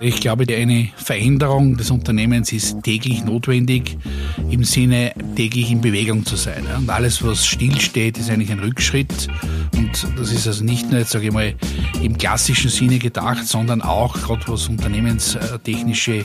Ich 0.00 0.20
glaube, 0.20 0.44
eine 0.54 0.90
Veränderung 0.96 1.76
des 1.76 1.90
Unternehmens 1.90 2.52
ist 2.52 2.84
täglich 2.84 3.24
notwendig, 3.24 3.98
im 4.48 4.62
Sinne 4.62 5.12
täglich 5.34 5.72
in 5.72 5.80
Bewegung 5.80 6.24
zu 6.24 6.36
sein. 6.36 6.64
Und 6.76 6.88
alles, 6.88 7.24
was 7.24 7.44
stillsteht, 7.44 8.16
ist 8.16 8.30
eigentlich 8.30 8.52
ein 8.52 8.60
Rückschritt. 8.60 9.26
Und 9.76 10.06
das 10.16 10.32
ist 10.32 10.46
also 10.46 10.62
nicht 10.62 10.88
nur, 10.88 11.00
jetzt 11.00 11.10
sage 11.10 11.26
ich 11.26 11.32
mal, 11.32 11.52
im 12.00 12.16
klassischen 12.16 12.70
Sinne 12.70 13.00
gedacht, 13.00 13.44
sondern 13.48 13.82
auch 13.82 14.14
gerade 14.14 14.46
was 14.46 14.68
unternehmenstechnische 14.68 16.24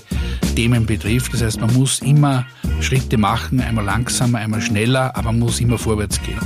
Themen 0.55 0.85
betrifft. 0.85 1.33
Das 1.33 1.41
heißt, 1.41 1.59
man 1.59 1.73
muss 1.73 1.99
immer 2.01 2.45
Schritte 2.79 3.17
machen, 3.17 3.59
einmal 3.59 3.85
langsamer, 3.85 4.37
einmal 4.37 4.61
schneller, 4.61 5.15
aber 5.15 5.31
man 5.31 5.39
muss 5.39 5.59
immer 5.59 5.79
vorwärts 5.79 6.21
gehen. 6.21 6.39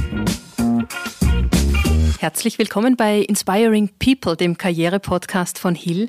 Herzlich 2.19 2.57
willkommen 2.57 2.95
bei 2.95 3.19
Inspiring 3.19 3.89
People, 3.99 4.37
dem 4.37 4.57
Karriere-Podcast 4.57 5.59
von 5.59 5.75
Hill. 5.75 6.07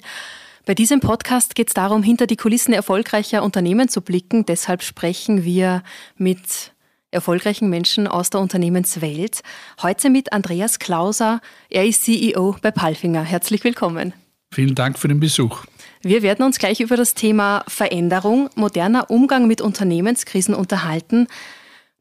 Bei 0.69 0.75
diesem 0.75 1.01
Podcast 1.01 1.55
geht 1.55 1.69
es 1.69 1.73
darum, 1.73 2.03
hinter 2.03 2.27
die 2.27 2.37
Kulissen 2.37 2.75
erfolgreicher 2.75 3.43
Unternehmen 3.43 3.89
zu 3.89 4.03
blicken. 4.03 4.45
Deshalb 4.45 4.83
sprechen 4.83 5.43
wir 5.43 5.83
mit 6.19 6.75
erfolgreichen 7.11 7.71
Menschen 7.71 8.07
aus 8.07 8.29
der 8.29 8.43
Unternehmenswelt. 8.43 9.41
Heute 9.81 10.11
mit 10.11 10.35
Andreas 10.35 10.79
Klauser. 10.79 11.41
Er 11.71 11.87
ist 11.87 12.05
CEO 12.05 12.55
bei 12.61 12.71
Palfinger. 12.71 13.23
Herzlich 13.23 13.65
willkommen. 13.65 14.13
Vielen 14.53 14.75
Dank 14.75 14.99
für 14.99 15.09
den 15.09 15.21
Besuch. 15.21 15.65
Wir 16.03 16.21
werden 16.21 16.45
uns 16.45 16.59
gleich 16.59 16.81
über 16.81 16.99
das 16.99 17.15
Thema 17.15 17.65
Veränderung, 17.67 18.51
moderner 18.55 19.11
Umgang 19.11 19.47
mit 19.47 19.63
Unternehmenskrisen 19.63 20.55
unterhalten. 20.55 21.29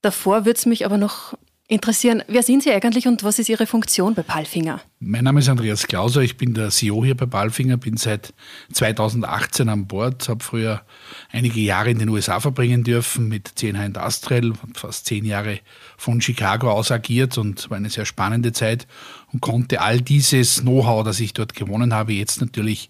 Davor 0.01 0.43
würde 0.43 0.57
es 0.57 0.65
mich 0.65 0.85
aber 0.85 0.97
noch 0.97 1.37
interessieren, 1.69 2.23
wer 2.27 2.43
sind 2.43 2.63
Sie 2.63 2.71
eigentlich 2.71 3.07
und 3.07 3.23
was 3.23 3.39
ist 3.39 3.49
Ihre 3.49 3.67
Funktion 3.67 4.15
bei 4.15 4.23
Palfinger? 4.23 4.81
Mein 4.99 5.25
Name 5.25 5.41
ist 5.41 5.49
Andreas 5.49 5.85
Klauser, 5.85 6.21
ich 6.21 6.37
bin 6.37 6.53
der 6.53 6.69
CEO 6.69 7.03
hier 7.03 7.15
bei 7.15 7.25
Palfinger, 7.25 7.75
bin 7.75 7.97
seit 7.97 8.33
2018 8.71 9.67
an 9.67 9.85
Bord, 9.85 10.29
habe 10.29 10.43
früher 10.43 10.81
einige 11.29 11.59
Jahre 11.59 11.89
in 11.89 11.99
den 11.99 12.07
USA 12.07 12.39
verbringen 12.39 12.85
dürfen 12.85 13.27
mit 13.27 13.51
CNH 13.59 13.85
Industrial, 13.85 14.53
fast 14.75 15.07
zehn 15.07 15.25
Jahre 15.25 15.59
von 15.97 16.21
Chicago 16.21 16.71
aus 16.71 16.89
agiert 16.89 17.37
und 17.37 17.69
war 17.69 17.77
eine 17.77 17.89
sehr 17.89 18.05
spannende 18.05 18.53
Zeit 18.53 18.87
und 19.33 19.41
konnte 19.41 19.81
all 19.81 19.99
dieses 19.99 20.61
Know-how, 20.61 21.03
das 21.03 21.19
ich 21.19 21.33
dort 21.33 21.53
gewonnen 21.53 21.93
habe, 21.93 22.13
jetzt 22.13 22.39
natürlich 22.39 22.89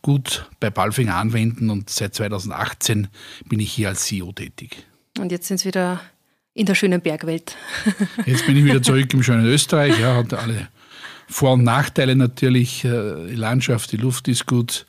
gut 0.00 0.48
bei 0.60 0.70
Palfinger 0.70 1.16
anwenden 1.16 1.68
und 1.68 1.90
seit 1.90 2.14
2018 2.14 3.08
bin 3.48 3.60
ich 3.60 3.70
hier 3.70 3.88
als 3.88 4.04
CEO 4.04 4.32
tätig. 4.32 4.86
Und 5.18 5.30
jetzt 5.30 5.46
sind 5.46 5.58
Sie 5.58 5.68
wieder 5.68 6.00
in 6.54 6.66
der 6.66 6.74
schönen 6.74 7.00
Bergwelt. 7.00 7.56
Jetzt 8.26 8.46
bin 8.46 8.56
ich 8.56 8.64
wieder 8.64 8.82
zurück 8.82 9.12
im 9.12 9.22
schönen 9.22 9.44
Österreich. 9.44 9.98
Ja, 9.98 10.16
hat 10.16 10.32
alle 10.32 10.68
Vor- 11.28 11.54
und 11.54 11.64
Nachteile 11.64 12.16
natürlich. 12.16 12.84
Äh, 12.84 13.26
die 13.28 13.34
Landschaft, 13.34 13.92
die 13.92 13.96
Luft 13.96 14.28
ist 14.28 14.46
gut. 14.46 14.86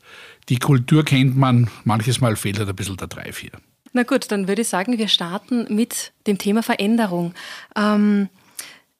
Die 0.48 0.58
Kultur 0.58 1.04
kennt 1.04 1.36
man. 1.36 1.68
Manches 1.84 2.20
Mal 2.20 2.36
fehlt 2.36 2.58
halt 2.58 2.68
ein 2.68 2.76
bisschen 2.76 2.96
der 2.96 3.08
Drive 3.08 3.38
hier. 3.38 3.50
Na 3.92 4.04
gut, 4.04 4.30
dann 4.30 4.46
würde 4.46 4.62
ich 4.62 4.68
sagen, 4.68 4.96
wir 4.96 5.08
starten 5.08 5.74
mit 5.74 6.12
dem 6.26 6.38
Thema 6.38 6.62
Veränderung. 6.62 7.34
Ähm, 7.74 8.28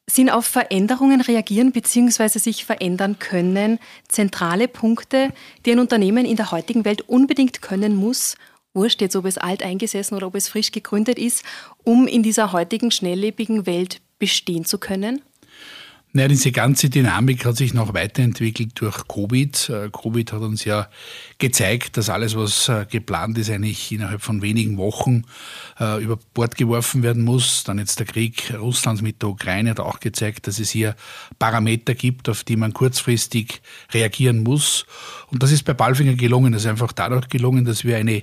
sind 0.08 0.30
auf 0.30 0.47
Veränderungen 0.47 1.20
reagieren 1.20 1.73
bzw. 1.73 2.39
sich 2.39 2.64
verändern 2.64 3.19
können 3.19 3.78
zentrale 4.08 4.69
Punkte, 4.69 5.33
die 5.64 5.73
ein 5.73 5.80
Unternehmen 5.80 6.25
in 6.25 6.36
der 6.36 6.53
heutigen 6.53 6.84
Welt 6.84 7.03
unbedingt 7.03 7.61
können 7.61 7.97
muss, 7.97 8.36
wurscht 8.77 9.00
jetzt, 9.00 9.16
ob 9.16 9.24
es 9.24 9.38
alt 9.38 9.64
eingesessen 9.64 10.16
oder 10.16 10.28
ob 10.28 10.36
es 10.36 10.48
frisch 10.48 10.70
gegründet 10.70 11.19
ist, 11.19 11.42
um 11.82 12.06
in 12.06 12.22
dieser 12.22 12.52
heutigen 12.52 12.92
schnelllebigen 12.92 13.66
Welt 13.66 14.00
bestehen 14.20 14.64
zu 14.64 14.78
können? 14.78 15.22
Naja, 16.16 16.28
diese 16.28 16.50
ganze 16.50 16.88
Dynamik 16.88 17.44
hat 17.44 17.58
sich 17.58 17.74
noch 17.74 17.92
weiterentwickelt 17.92 18.80
durch 18.80 19.06
Covid. 19.06 19.68
Äh, 19.68 19.91
Covid 19.91 20.33
hat 20.33 20.41
uns 20.41 20.64
ja 20.64 20.88
gezeigt, 21.36 21.98
dass 21.98 22.08
alles, 22.08 22.34
was 22.34 22.70
äh, 22.70 22.86
geplant 22.88 23.36
ist, 23.36 23.50
eigentlich 23.50 23.92
innerhalb 23.92 24.22
von 24.22 24.41
wenigen 24.41 24.78
Wochen 24.78 25.24
äh, 25.78 26.02
über 26.02 26.18
Bord 26.33 26.56
geworfen 26.56 27.02
werden 27.02 27.22
muss. 27.22 27.64
Dann 27.64 27.78
jetzt 27.78 27.98
der 27.98 28.06
Krieg 28.06 28.51
Russlands 28.58 29.02
mit 29.02 29.20
der 29.20 29.28
Ukraine 29.28 29.68
hat 29.68 29.80
auch 29.80 30.01
gezeigt, 30.01 30.46
dass 30.46 30.58
es 30.58 30.70
hier 30.70 30.96
Parameter 31.39 31.95
gibt, 31.95 32.30
auf 32.30 32.45
die 32.45 32.56
man 32.56 32.72
kurzfristig 32.72 33.61
reagieren 33.92 34.42
muss. 34.42 34.86
Und 35.30 35.42
das 35.42 35.52
ist 35.52 35.64
bei 35.64 35.74
Balfinger 35.74 36.14
gelungen. 36.14 36.55
Das 36.55 36.62
ist 36.62 36.68
einfach 36.68 36.92
dadurch 36.92 37.28
gelungen, 37.28 37.67
dass 37.67 37.84
wir 37.84 37.98
eine 37.98 38.22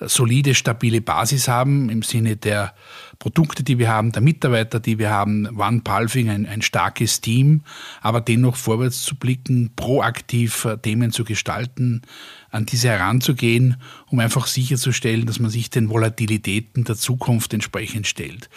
solide, 0.00 0.54
stabile 0.54 1.00
Basis 1.00 1.48
haben 1.48 1.90
im 1.90 2.02
Sinne 2.02 2.36
der 2.36 2.74
Produkte, 3.18 3.64
die 3.64 3.78
wir 3.78 3.88
haben, 3.88 4.12
der 4.12 4.22
Mitarbeiter, 4.22 4.78
die 4.78 4.98
wir 4.98 5.10
haben, 5.10 5.48
One 5.58 5.80
Palfing, 5.82 6.30
ein, 6.30 6.46
ein 6.46 6.62
starkes 6.62 7.20
Team, 7.20 7.62
aber 8.00 8.20
dennoch 8.20 8.54
vorwärts 8.54 9.02
zu 9.02 9.16
blicken, 9.16 9.72
proaktiv 9.74 10.64
äh, 10.64 10.76
Themen 10.76 11.10
zu 11.10 11.24
gestalten, 11.24 12.02
an 12.50 12.64
diese 12.64 12.88
heranzugehen, 12.88 13.76
um 14.06 14.20
einfach 14.20 14.46
sicherzustellen, 14.46 15.26
dass 15.26 15.40
man 15.40 15.50
sich 15.50 15.68
den 15.68 15.90
Volatilitäten 15.90 16.84
der 16.84 16.96
Zukunft 16.96 17.52
entsprechend 17.52 18.06
stellt. 18.06 18.48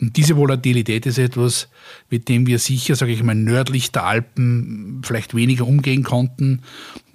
Und 0.00 0.16
diese 0.16 0.36
Volatilität 0.36 1.06
ist 1.06 1.18
etwas, 1.18 1.68
mit 2.10 2.28
dem 2.28 2.46
wir 2.46 2.58
sicher, 2.58 2.94
sage 2.94 3.12
ich 3.12 3.22
mal, 3.22 3.34
nördlich 3.34 3.90
der 3.90 4.04
Alpen 4.04 5.02
vielleicht 5.04 5.34
weniger 5.34 5.66
umgehen 5.66 6.02
konnten. 6.04 6.62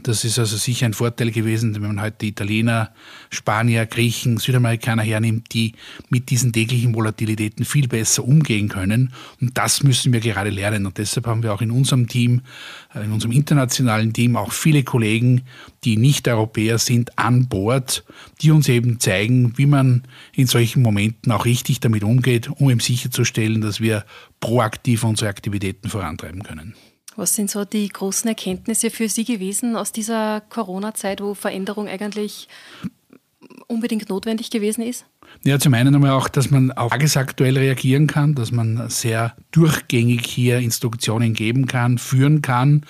Das 0.06 0.24
ist 0.24 0.38
also 0.38 0.56
sicher 0.56 0.86
ein 0.86 0.94
Vorteil 0.94 1.32
gewesen, 1.32 1.74
wenn 1.74 1.96
man 1.96 2.00
heute 2.00 2.28
Italiener, 2.28 2.92
Spanier, 3.32 3.88
Griechen, 3.88 4.38
Südamerikaner 4.38 5.02
hernimmt, 5.02 5.52
die 5.52 5.74
mit 6.10 6.30
diesen 6.30 6.54
täglichen 6.54 6.94
Volatilitäten 6.94 7.66
viel 7.66 7.88
besser 7.88 8.24
umgehen 8.24 8.70
können. 8.70 9.14
Und 9.42 9.58
das 9.58 9.82
müssen 9.82 10.14
wir 10.14 10.20
gerade 10.20 10.52
lernen. 10.52 10.86
Und 10.86 11.00
deshalb 11.00 11.26
haben 11.26 11.42
wir 11.42 11.52
auch 11.56 11.62
in 11.62 11.72
unserem 11.72 12.08
Team, 12.08 12.42
äh, 12.94 13.04
in 13.04 13.14
unserem 13.14 13.32
internationalen 13.32 14.14
Team 14.14 14.36
auch 14.36 14.52
viele 14.52 14.84
Kollegen, 14.84 15.42
die 15.84 15.98
nicht 15.98 16.28
Europäer 16.28 16.78
sind, 16.78 17.18
an 17.18 17.48
Bord, 17.48 18.06
die 18.44 18.52
uns 18.52 18.70
eben 18.70 19.00
zeigen, 19.00 19.58
wie 19.58 19.66
man 19.66 20.04
in 20.34 20.46
solchen 20.46 20.84
Momenten 20.84 21.32
auch 21.32 21.46
richtig 21.46 21.80
damit 21.80 22.04
umgeht, 22.04 22.48
um 22.48 22.70
eben 22.70 22.80
sicherzustellen, 22.80 23.62
dass 23.62 23.82
wir 23.82 24.06
proaktiv 24.40 25.04
unsere 25.04 25.32
Aktivitäten 25.32 25.90
vorantreiben 25.90 26.44
können. 26.44 26.76
Was 27.16 27.36
sind 27.36 27.50
so 27.50 27.64
die 27.64 27.88
großen 27.88 28.28
Erkenntnisse 28.28 28.90
für 28.90 29.08
Sie 29.08 29.24
gewesen 29.24 29.76
aus 29.76 29.92
dieser 29.92 30.42
Corona-Zeit, 30.50 31.22
wo 31.22 31.34
Veränderung 31.34 31.88
eigentlich 31.88 32.50
unbedingt 33.68 34.10
notwendig 34.10 34.50
gewesen 34.50 34.82
ist? 34.82 35.06
Ja, 35.44 35.60
zum 35.60 35.74
einen 35.74 35.94
einmal 35.96 36.12
auch, 36.12 36.28
dass 36.28 36.52
man 36.52 36.72
auch 36.72 36.90
tagesaktuell 36.90 37.58
reagieren 37.58 38.08
kann, 38.08 38.36
dass 38.36 38.52
man 38.52 38.90
sehr 38.90 39.36
durchgängig 39.52 40.26
hier 40.26 40.60
Instruktionen 40.60 41.34
geben 41.34 41.68
kann, 41.68 41.98
führen 41.98 42.42
kann, 42.42 42.86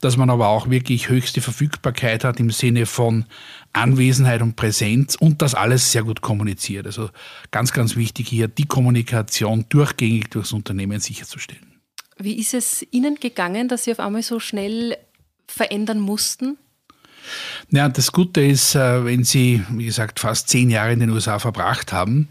dass 0.00 0.16
man 0.16 0.30
aber 0.30 0.48
auch 0.48 0.70
wirklich 0.70 1.08
höchste 1.08 1.40
Verfügbarkeit 1.40 2.24
hat 2.24 2.40
im 2.40 2.50
Sinne 2.50 2.86
von 2.86 3.24
Anwesenheit 3.72 4.42
und 4.42 4.56
Präsenz 4.56 5.16
und 5.16 5.42
das 5.42 5.54
alles 5.54 5.92
sehr 5.92 6.04
gut 6.04 6.20
kommuniziert. 6.20 6.86
Also 6.86 7.10
ganz, 7.50 7.72
ganz 7.72 7.96
wichtig 7.96 8.28
hier, 8.28 8.48
die 8.48 8.66
Kommunikation 8.66 9.66
durchgängig 9.68 10.30
durchs 10.30 10.52
Unternehmen 10.52 11.00
sicherzustellen. 11.00 11.71
Wie 12.18 12.38
ist 12.38 12.54
es 12.54 12.86
Ihnen 12.90 13.16
gegangen, 13.16 13.68
dass 13.68 13.84
Sie 13.84 13.92
auf 13.92 14.00
einmal 14.00 14.22
so 14.22 14.40
schnell 14.40 14.96
verändern 15.46 16.00
mussten? 16.00 16.58
Ja, 17.70 17.88
das 17.88 18.12
Gute 18.12 18.42
ist, 18.42 18.74
äh, 18.74 19.04
wenn 19.04 19.24
Sie, 19.24 19.62
wie 19.70 19.86
gesagt, 19.86 20.20
fast 20.20 20.48
zehn 20.48 20.70
Jahre 20.70 20.92
in 20.92 21.00
den 21.00 21.10
USA 21.10 21.38
verbracht 21.38 21.92
haben, 21.92 22.28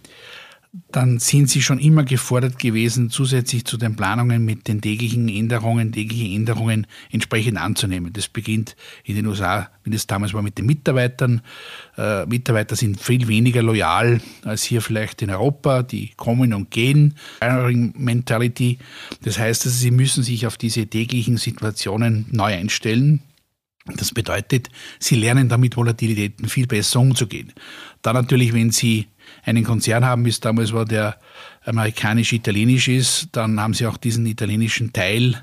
dann 0.92 1.20
sind 1.20 1.50
sie 1.50 1.62
schon 1.62 1.80
immer 1.80 2.06
gefordert 2.06 2.58
gewesen, 2.58 3.10
zusätzlich 3.10 3.66
zu 3.66 3.76
den 3.76 3.98
Planungen 3.98 4.46
mit 4.46 4.70
den 4.70 4.80
täglichen 4.80 5.28
Änderungen, 5.28 5.92
täglichen 5.92 6.32
Änderungen 6.32 6.88
entsprechend 7.12 7.58
anzunehmen. 7.58 8.14
Das 8.14 8.30
beginnt 8.30 8.78
in 9.04 9.16
den 9.16 9.28
USA, 9.28 9.70
wie 9.84 9.90
das 9.90 10.08
damals 10.08 10.34
war, 10.34 10.42
mit 10.42 10.58
den 10.58 10.66
Mitarbeitern. 10.66 11.42
Äh, 11.98 12.26
Mitarbeiter 12.26 12.78
sind 12.78 13.02
viel 13.02 13.28
weniger 13.28 13.62
loyal 13.62 14.22
als 14.44 14.64
hier 14.64 14.82
vielleicht 14.82 15.22
in 15.22 15.30
Europa. 15.30 15.84
Die 15.84 16.12
kommen 16.16 16.54
und 16.54 16.72
gehen. 16.72 17.16
Mentality. 17.42 18.78
Das 19.24 19.40
heißt, 19.40 19.66
also, 19.66 19.78
sie 19.78 19.92
müssen 19.92 20.24
sich 20.24 20.48
auf 20.48 20.58
diese 20.58 20.88
täglichen 20.88 21.36
Situationen 21.36 22.28
neu 22.32 22.54
einstellen. 22.54 23.22
Das 23.86 24.14
bedeutet, 24.14 24.70
sie 25.00 25.16
lernen 25.16 25.50
damit 25.50 25.76
Volatilitäten 25.76 26.48
viel 26.48 26.68
besser 26.68 27.00
umzugehen. 27.02 27.52
Dann 28.04 28.16
natürlich, 28.16 28.54
wenn 28.54 28.72
sie 28.72 29.08
einen 29.44 29.64
Konzern 29.64 30.06
haben, 30.06 30.26
wie 30.26 30.30
es 30.30 30.40
damals 30.40 30.74
war, 30.74 30.86
der 30.86 31.18
amerikanisch-italienisch 31.66 32.88
ist, 32.88 33.30
dann 33.32 33.60
haben 33.60 33.74
sie 33.74 33.88
auch 33.88 33.98
diesen 33.98 34.26
italienischen 34.26 34.94
Teil 34.94 35.42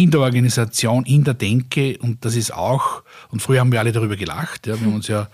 in 0.00 0.10
der 0.10 0.20
Organisation, 0.20 1.04
in 1.04 1.24
der 1.24 1.34
Denke. 1.34 1.98
Und 1.98 2.24
das 2.24 2.34
ist 2.34 2.54
auch, 2.54 3.02
und 3.28 3.42
früher 3.42 3.60
haben 3.60 3.70
wir 3.70 3.80
alle 3.80 3.92
darüber 3.92 4.16
gelacht, 4.16 4.66
ja, 4.66 4.80
wir 4.80 4.86
haben 4.86 4.94
uns 4.94 5.08
ja 5.08 5.28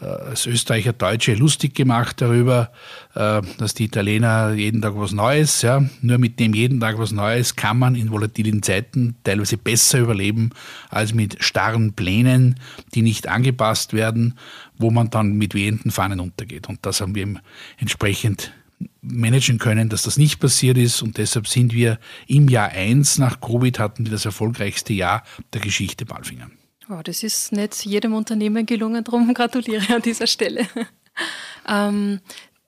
äh, 0.00 0.06
als 0.06 0.46
Österreicher 0.46 0.94
Deutsche 0.94 1.34
lustig 1.34 1.74
gemacht 1.74 2.22
darüber, 2.22 2.70
äh, 3.14 3.42
dass 3.58 3.74
die 3.74 3.84
Italiener 3.84 4.54
jeden 4.54 4.80
Tag 4.80 4.94
was 4.96 5.12
Neues, 5.12 5.60
ja, 5.60 5.84
nur 6.00 6.16
mit 6.16 6.40
dem 6.40 6.54
jeden 6.54 6.80
Tag 6.80 6.98
was 6.98 7.12
Neues 7.12 7.54
kann 7.54 7.78
man 7.78 7.96
in 7.96 8.10
volatilen 8.10 8.62
Zeiten 8.62 9.16
teilweise 9.24 9.58
besser 9.58 9.98
überleben 9.98 10.50
als 10.88 11.12
mit 11.12 11.44
starren 11.44 11.92
Plänen, 11.92 12.58
die 12.94 13.02
nicht 13.02 13.28
angepasst 13.28 13.92
werden, 13.92 14.38
wo 14.78 14.90
man 14.90 15.10
dann 15.10 15.32
mit 15.34 15.52
wehenden 15.52 15.90
Fahnen 15.90 16.20
untergeht. 16.20 16.66
Und 16.70 16.78
das 16.86 17.02
haben 17.02 17.14
wir 17.14 17.28
entsprechend 17.76 18.52
managen 19.00 19.58
können, 19.58 19.88
dass 19.88 20.02
das 20.02 20.16
nicht 20.16 20.40
passiert 20.40 20.76
ist 20.76 21.02
und 21.02 21.18
deshalb 21.18 21.46
sind 21.46 21.72
wir 21.72 21.98
im 22.26 22.48
Jahr 22.48 22.70
1 22.70 23.18
nach 23.18 23.40
Covid 23.40 23.78
hatten 23.78 24.04
wir 24.04 24.12
das 24.12 24.24
erfolgreichste 24.24 24.92
Jahr 24.92 25.22
der 25.52 25.60
Geschichte 25.60 26.04
Balfinger. 26.04 26.50
Oh, 26.90 27.00
das 27.04 27.22
ist 27.22 27.52
nicht 27.52 27.84
jedem 27.84 28.14
Unternehmen 28.14 28.66
gelungen, 28.66 29.04
darum 29.04 29.32
gratuliere 29.34 29.94
an 29.94 30.02
dieser 30.02 30.26
Stelle. 30.26 30.66
ähm, 31.68 32.20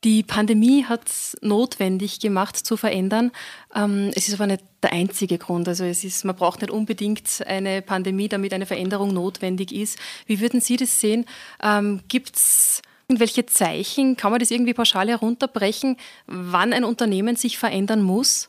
die 0.04 0.22
Pandemie 0.22 0.84
hat 0.84 1.08
es 1.08 1.36
notwendig 1.42 2.20
gemacht 2.20 2.56
zu 2.56 2.78
verändern. 2.78 3.32
Ähm, 3.74 4.10
es 4.14 4.28
ist 4.28 4.34
aber 4.34 4.46
nicht 4.46 4.64
der 4.82 4.92
einzige 4.92 5.36
Grund. 5.36 5.68
Also 5.68 5.84
es 5.84 6.04
ist, 6.04 6.24
man 6.24 6.36
braucht 6.36 6.62
nicht 6.62 6.70
unbedingt 6.70 7.44
eine 7.46 7.82
Pandemie, 7.82 8.28
damit 8.28 8.54
eine 8.54 8.64
Veränderung 8.64 9.12
notwendig 9.12 9.72
ist. 9.72 9.98
Wie 10.26 10.40
würden 10.40 10.62
Sie 10.62 10.78
das 10.78 11.00
sehen? 11.00 11.26
Ähm, 11.62 12.00
Gibt 12.08 12.36
es 12.36 12.80
irgendwelche 13.10 13.44
Zeichen? 13.44 14.16
Kann 14.16 14.30
man 14.30 14.38
das 14.38 14.52
irgendwie 14.52 14.72
pauschal 14.72 15.08
herunterbrechen, 15.08 15.96
wann 16.26 16.72
ein 16.72 16.84
Unternehmen 16.84 17.34
sich 17.34 17.58
verändern 17.58 18.02
muss? 18.02 18.48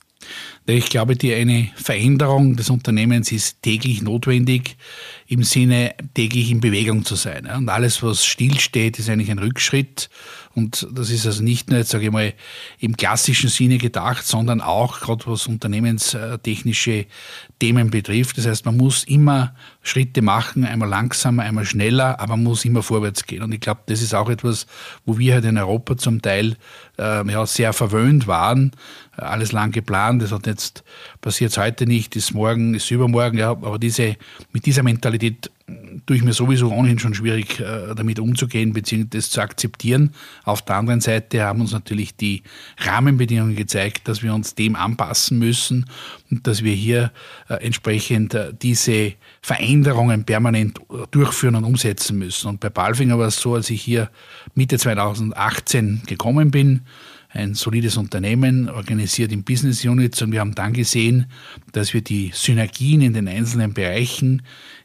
Ich 0.68 0.90
glaube, 0.90 1.16
die 1.16 1.34
eine 1.34 1.70
Veränderung 1.76 2.56
des 2.56 2.70
Unternehmens 2.70 3.32
ist 3.32 3.62
täglich 3.64 4.02
notwendig, 4.02 4.78
im 5.28 5.44
Sinne, 5.44 5.96
täglich 6.14 6.52
in 6.52 6.62
Bewegung 6.62 7.04
zu 7.04 7.16
sein. 7.16 7.48
Und 7.48 7.70
alles, 7.70 8.04
was 8.04 8.26
stillsteht, 8.26 9.00
ist 9.00 9.10
eigentlich 9.10 9.32
ein 9.32 9.40
Rückschritt. 9.40 10.10
Und 10.54 10.88
das 10.94 11.10
ist 11.10 11.26
also 11.26 11.42
nicht 11.44 11.70
nur, 11.70 11.84
sage 11.84 12.06
ich 12.06 12.12
mal, 12.12 12.34
im 12.80 12.98
klassischen 12.98 13.50
Sinne 13.50 13.78
gedacht, 13.78 14.26
sondern 14.26 14.62
auch 14.62 15.00
gerade 15.00 15.26
was 15.28 15.48
unternehmenstechnische 15.48 17.06
Themen 17.60 17.90
betrifft. 17.90 18.38
Das 18.38 18.46
heißt, 18.46 18.66
man 18.66 18.78
muss 18.78 19.06
immer 19.06 19.56
Schritte 19.82 20.22
machen, 20.22 20.66
einmal 20.66 20.90
langsamer, 20.90 21.44
einmal 21.44 21.66
schneller, 21.66 22.20
aber 22.20 22.36
man 22.36 22.44
muss 22.44 22.66
immer 22.66 22.84
vorwärts 22.84 23.26
gehen. 23.26 23.44
Und 23.44 23.54
ich 23.54 23.62
glaube, 23.62 23.82
das 23.86 24.02
ist 24.02 24.14
auch 24.14 24.30
etwas, 24.30 24.68
wo 25.06 25.18
wir 25.18 25.36
halt 25.36 25.46
in 25.46 25.58
Europa 25.58 25.98
zum 25.98 26.22
Teil 26.22 26.58
äh, 27.00 27.26
ja, 27.32 27.46
sehr 27.46 27.72
verwöhnt 27.72 28.28
waren. 28.28 28.72
Alles 29.22 29.52
lang 29.52 29.72
geplant, 29.72 30.22
das 30.22 30.32
hat 30.32 30.48
jetzt 30.48 30.84
passiert 31.22 31.56
heute 31.58 31.86
nicht, 31.86 32.16
ist 32.16 32.34
morgen, 32.34 32.74
ist 32.74 32.90
übermorgen, 32.92 33.38
ja, 33.38 33.52
aber 33.52 33.80
diese, 33.80 34.16
mit 34.52 34.66
dieser 34.66 34.84
Mentalität 34.84 35.50
tue 36.06 36.18
ich 36.18 36.24
mir 36.24 36.34
sowieso 36.34 36.72
ohnehin 36.72 37.00
schon 37.00 37.14
schwierig, 37.14 37.60
äh, 37.60 37.94
damit 37.96 38.20
umzugehen 38.20 38.74
bzw. 38.74 39.06
das 39.10 39.30
zu 39.30 39.42
akzeptieren. 39.42 40.14
Auf 40.44 40.62
der 40.62 40.76
anderen 40.76 41.02
Seite 41.02 41.44
haben 41.44 41.62
uns 41.62 41.72
natürlich 41.72 42.16
die 42.16 42.44
Rahmenbedingungen 42.78 43.56
gezeigt, 43.56 44.08
dass 44.08 44.24
wir 44.24 44.34
uns 44.34 44.56
dem 44.56 44.76
anpassen 44.76 45.40
müssen 45.40 45.86
und 46.30 46.48
dass 46.48 46.64
wir 46.64 46.74
hier 46.74 47.12
äh, 47.50 47.56
entsprechend 47.56 48.34
äh, 48.34 48.54
diese 48.60 49.14
Veränderungen 49.42 50.24
permanent 50.24 50.80
durchführen 51.12 51.56
und 51.56 51.64
umsetzen 51.64 52.18
müssen. 52.18 52.48
Und 52.48 52.60
bei 52.60 52.70
Balfinger 52.70 53.18
war 53.18 53.28
es 53.28 53.40
so, 53.40 53.56
als 53.56 53.70
ich 53.70 53.82
hier 53.82 54.10
Mitte 54.56 54.78
2018 54.78 56.04
gekommen 56.06 56.52
bin, 56.52 56.82
ein 57.34 57.54
solides 57.54 57.98
Unternehmen, 57.98 58.70
organisiert 58.70 59.32
in 59.32 59.44
Business 59.44 59.86
Units 59.86 60.22
und 60.22 60.32
wir 60.32 60.42
haben 60.42 60.56
dann 60.56 60.74
gesehen, 60.74 61.28
dass 61.72 61.94
wir 61.94 62.02
die 62.02 62.32
Synergien 62.34 63.02
in 63.02 63.14
den 63.14 63.28
einzelnen 63.28 63.74
Bereichen, 63.74 64.42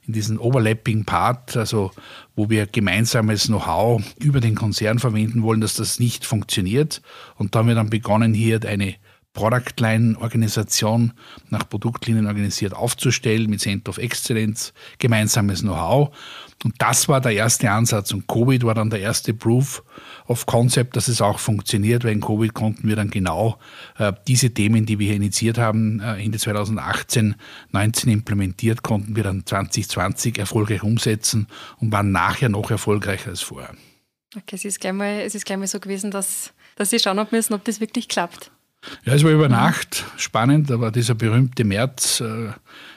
in 0.06 0.12
diesen 0.12 0.38
Overlapping 0.38 1.04
Part, 1.04 1.56
also 1.56 1.90
wo 2.36 2.48
wir 2.48 2.66
gemeinsames 2.66 3.46
Know-how 3.46 4.02
über 4.20 4.40
den 4.40 4.54
Konzern 4.54 5.00
verwenden 5.00 5.42
wollen, 5.42 5.60
dass 5.60 5.74
das 5.74 5.98
nicht 5.98 6.24
funktioniert. 6.24 7.02
Und 7.36 7.54
da 7.54 7.60
haben 7.60 7.68
wir 7.68 7.74
dann 7.74 7.90
begonnen, 7.90 8.32
hier 8.32 8.60
eine 8.64 8.94
Product 9.36 9.74
Line 9.78 10.16
Organisation 10.18 11.12
nach 11.50 11.68
Produktlinien 11.68 12.26
organisiert 12.26 12.72
aufzustellen 12.72 13.50
mit 13.50 13.60
Center 13.60 13.90
of 13.90 13.98
Excellence, 13.98 14.72
gemeinsames 14.98 15.60
Know-how. 15.60 16.16
Und 16.64 16.74
das 16.78 17.06
war 17.06 17.20
der 17.20 17.32
erste 17.32 17.70
Ansatz. 17.70 18.12
Und 18.12 18.26
Covid 18.26 18.64
war 18.64 18.74
dann 18.74 18.88
der 18.88 19.00
erste 19.00 19.34
Proof 19.34 19.84
of 20.26 20.46
Concept, 20.46 20.96
dass 20.96 21.08
es 21.08 21.20
auch 21.20 21.38
funktioniert, 21.38 22.02
weil 22.02 22.12
in 22.12 22.22
Covid 22.22 22.54
konnten 22.54 22.88
wir 22.88 22.96
dann 22.96 23.10
genau 23.10 23.58
äh, 23.98 24.14
diese 24.26 24.50
Themen, 24.50 24.86
die 24.86 24.98
wir 24.98 25.08
hier 25.08 25.16
initiiert 25.16 25.58
haben, 25.58 26.00
äh, 26.00 26.24
Ende 26.24 26.38
2018, 26.38 27.34
19 27.72 28.10
implementiert, 28.10 28.82
konnten 28.82 29.16
wir 29.16 29.22
dann 29.22 29.44
2020 29.44 30.38
erfolgreich 30.38 30.82
umsetzen 30.82 31.46
und 31.76 31.92
waren 31.92 32.10
nachher 32.10 32.48
noch 32.48 32.70
erfolgreicher 32.70 33.28
als 33.28 33.42
vorher. 33.42 33.74
Okay, 34.34 34.56
es 34.56 34.64
ist 34.64 34.80
gleich 34.80 34.94
mal, 34.94 35.20
es 35.20 35.34
ist 35.34 35.44
gleich 35.44 35.58
mal 35.58 35.66
so 35.66 35.78
gewesen, 35.78 36.10
dass, 36.10 36.54
dass 36.76 36.88
Sie 36.88 36.98
schauen 36.98 37.26
müssen, 37.30 37.52
ob 37.52 37.64
das 37.64 37.80
wirklich 37.80 38.08
klappt. 38.08 38.50
Ja, 39.04 39.14
es 39.14 39.24
war 39.24 39.30
über 39.30 39.48
Nacht 39.48 40.04
spannend, 40.16 40.70
aber 40.70 40.90
dieser 40.90 41.14
berühmte 41.14 41.64
März 41.64 42.20
äh, 42.20 42.52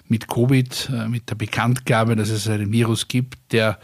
mit 0.08 0.28
Covid, 0.28 0.90
äh, 0.92 1.08
mit 1.08 1.30
der 1.30 1.36
Bekanntgabe, 1.36 2.16
dass 2.16 2.30
es 2.30 2.48
einen 2.48 2.72
Virus 2.72 3.08
gibt, 3.08 3.38
der 3.52 3.80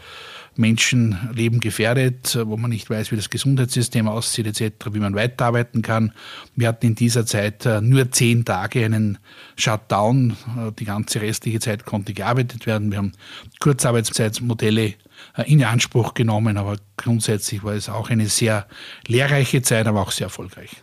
Menschenleben 0.58 1.60
gefährdet, 1.60 2.34
äh, 2.34 2.46
wo 2.46 2.56
man 2.56 2.70
nicht 2.70 2.88
weiß, 2.88 3.12
wie 3.12 3.16
das 3.16 3.30
Gesundheitssystem 3.30 4.08
aussieht 4.08 4.46
etc., 4.46 4.86
wie 4.92 4.98
man 4.98 5.14
weiterarbeiten 5.14 5.82
kann. 5.82 6.12
Wir 6.54 6.68
hatten 6.68 6.86
in 6.86 6.94
dieser 6.94 7.26
Zeit 7.26 7.66
äh, 7.66 7.80
nur 7.80 8.10
zehn 8.10 8.44
Tage 8.44 8.84
einen 8.84 9.18
Shutdown. 9.56 10.30
Äh, 10.30 10.72
die 10.78 10.84
ganze 10.84 11.20
restliche 11.20 11.60
Zeit 11.60 11.84
konnte 11.84 12.14
gearbeitet 12.14 12.66
werden. 12.66 12.90
Wir 12.90 12.98
haben 12.98 13.12
Kurzarbeitszeitmodelle 13.60 14.94
in 15.46 15.64
Anspruch 15.64 16.12
genommen, 16.14 16.56
aber 16.58 16.76
grundsätzlich 16.96 17.64
war 17.64 17.72
es 17.72 17.88
auch 17.88 18.10
eine 18.10 18.28
sehr 18.28 18.66
lehrreiche 19.06 19.62
Zeit, 19.62 19.86
aber 19.86 20.02
auch 20.02 20.10
sehr 20.10 20.26
erfolgreich. 20.26 20.82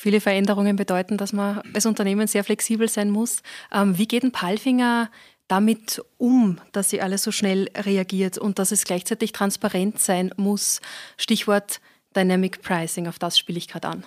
Viele 0.00 0.22
Veränderungen 0.22 0.76
bedeuten, 0.76 1.18
dass 1.18 1.34
man 1.34 1.60
als 1.74 1.84
Unternehmen 1.84 2.26
sehr 2.26 2.42
flexibel 2.42 2.88
sein 2.88 3.10
muss. 3.10 3.42
Ähm, 3.70 3.98
wie 3.98 4.08
geht 4.08 4.22
ein 4.22 4.32
Palfinger 4.32 5.10
damit 5.46 6.02
um, 6.16 6.58
dass 6.72 6.88
sie 6.88 7.02
alles 7.02 7.22
so 7.22 7.30
schnell 7.30 7.68
reagiert 7.76 8.38
und 8.38 8.58
dass 8.58 8.72
es 8.72 8.84
gleichzeitig 8.84 9.32
transparent 9.32 10.00
sein 10.00 10.32
muss? 10.38 10.80
Stichwort 11.18 11.82
Dynamic 12.16 12.62
Pricing, 12.62 13.08
auf 13.08 13.18
das 13.18 13.38
spiele 13.38 13.58
ich 13.58 13.68
gerade 13.68 13.88
an. 13.88 14.04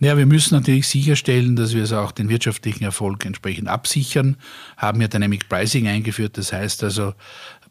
Ja, 0.00 0.16
wir 0.18 0.26
müssen 0.26 0.56
natürlich 0.56 0.88
sicherstellen, 0.88 1.54
dass 1.54 1.74
wir 1.74 1.84
es 1.84 1.92
auch 1.92 2.10
den 2.10 2.28
wirtschaftlichen 2.28 2.82
Erfolg 2.82 3.24
entsprechend 3.24 3.68
absichern. 3.68 4.36
Haben 4.78 5.00
ja 5.00 5.06
Dynamic 5.06 5.48
Pricing 5.48 5.86
eingeführt, 5.86 6.38
das 6.38 6.52
heißt 6.52 6.82
also 6.82 7.14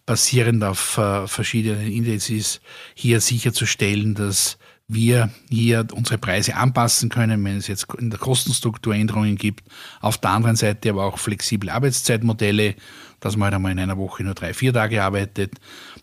basierend 0.05 0.63
auf 0.63 0.97
äh, 0.97 1.27
verschiedenen 1.27 1.91
Indizes 1.91 2.61
hier 2.95 3.19
sicherzustellen, 3.19 4.15
dass 4.15 4.57
wir 4.89 5.29
hier 5.49 5.85
unsere 5.93 6.17
Preise 6.17 6.55
anpassen 6.55 7.09
können, 7.09 7.45
wenn 7.45 7.57
es 7.57 7.67
jetzt 7.67 7.87
in 7.99 8.09
der 8.09 8.19
Kostenstruktur 8.19 8.95
Änderungen 8.95 9.37
gibt. 9.37 9.63
Auf 10.01 10.17
der 10.17 10.31
anderen 10.31 10.55
Seite 10.55 10.89
aber 10.89 11.05
auch 11.05 11.19
flexible 11.19 11.69
Arbeitszeitmodelle, 11.69 12.75
dass 13.19 13.37
man 13.37 13.45
halt 13.45 13.53
einmal 13.53 13.71
in 13.71 13.79
einer 13.79 13.97
Woche 13.97 14.23
nur 14.23 14.33
drei, 14.33 14.53
vier 14.53 14.73
Tage 14.73 15.03
arbeitet, 15.03 15.53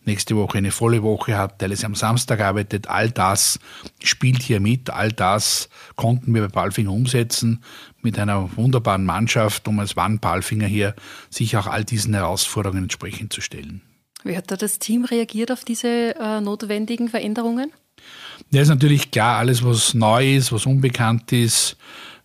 nächste 0.05 0.37
Woche 0.37 0.59
eine 0.59 0.71
volle 0.71 1.03
Woche 1.03 1.37
hat, 1.37 1.59
teilweise 1.59 1.87
am 1.87 1.97
Samstag 1.97 2.41
arbeitet. 2.41 2.87
All 2.87 3.11
das 3.11 3.59
spielt 4.03 4.43
hier 4.43 4.61
mit. 4.61 4.89
All 4.89 5.11
das 5.11 5.69
konnten 5.97 6.33
wir 6.33 6.43
bei 6.43 6.49
Palfinger 6.49 6.93
umsetzen 6.93 7.65
mit 8.03 8.21
einer 8.21 8.57
wunderbaren 8.57 9.05
Mannschaft, 9.05 9.67
um 9.67 9.81
als 9.81 9.97
One 9.97 10.19
Palfinger 10.19 10.67
hier 10.69 10.95
sich 11.29 11.57
auch 11.57 11.67
all 11.67 11.85
diesen 11.85 12.15
Herausforderungen 12.15 12.85
entsprechend 12.85 13.33
zu 13.33 13.41
stellen. 13.41 13.83
Wie 14.23 14.37
hat 14.37 14.51
da 14.51 14.57
das 14.57 14.79
Team 14.79 15.05
reagiert 15.05 15.51
auf 15.51 15.65
diese 15.65 16.15
äh, 16.17 16.41
notwendigen 16.41 17.09
Veränderungen? 17.09 17.73
Ja, 18.51 18.63
ist 18.63 18.69
natürlich 18.69 19.11
klar, 19.11 19.39
alles, 19.39 19.65
was 19.65 19.95
neu 19.95 20.37
ist, 20.37 20.53
was 20.53 20.67
unbekannt 20.67 21.33
ist, 21.33 21.77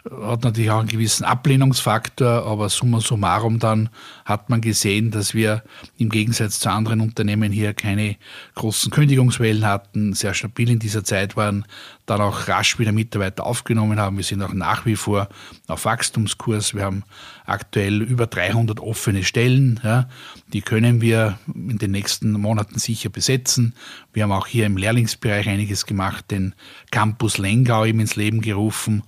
hat 0.10 0.43
natürlich 0.43 0.72
auch 0.72 0.79
einen 0.79 0.88
gewissen 0.88 1.24
Ablehnungsfaktor, 1.24 2.46
aber 2.46 2.70
summa 2.70 3.01
summarum 3.01 3.60
dann 3.60 3.89
hat 4.25 4.50
man 4.50 4.62
gesehen, 4.62 5.12
dass 5.12 5.36
wir 5.36 5.63
im 5.98 6.10
Gegensatz 6.10 6.60
zu 6.60 6.72
anderen 6.72 7.01
Unternehmen 7.01 7.51
hier 7.51 7.74
keine 7.74 8.15
großen 8.55 8.91
Kündigungswellen 8.91 9.65
hatten, 9.65 10.13
sehr 10.13 10.34
stabil 10.34 10.72
in 10.72 10.79
dieser 10.79 11.03
Zeit 11.03 11.38
waren, 11.38 11.65
dann 12.08 12.22
auch 12.22 12.48
rasch 12.48 12.79
wieder 12.79 12.91
Mitarbeiter 12.91 13.46
aufgenommen 13.46 14.00
haben. 14.00 14.17
Wir 14.17 14.24
sind 14.24 14.41
auch 14.41 14.53
nach 14.53 14.86
wie 14.86 14.96
vor 14.96 15.29
auf 15.67 15.86
Wachstumskurs. 15.86 16.74
Wir 16.74 16.84
haben 16.84 17.03
aktuell 17.46 18.01
über 18.01 18.25
300 18.25 18.79
offene 18.79 19.24
Stellen. 19.24 19.79
Ja, 19.84 20.10
die 20.51 20.62
können 20.62 21.01
wir 21.01 21.38
in 21.53 21.77
den 21.77 21.91
nächsten 21.91 22.31
Monaten 22.31 22.79
sicher 22.79 23.10
besetzen. 23.10 23.75
Wir 24.13 24.24
haben 24.24 24.31
auch 24.31 24.48
hier 24.48 24.65
im 24.65 24.77
Lehrlingsbereich 24.77 25.48
einiges 25.48 25.86
gemacht, 25.86 26.31
den 26.31 26.55
Campus 26.89 27.38
Lengau 27.38 27.86
eben 27.86 28.00
ins 28.00 28.15
Leben 28.15 28.41
gerufen 28.41 29.03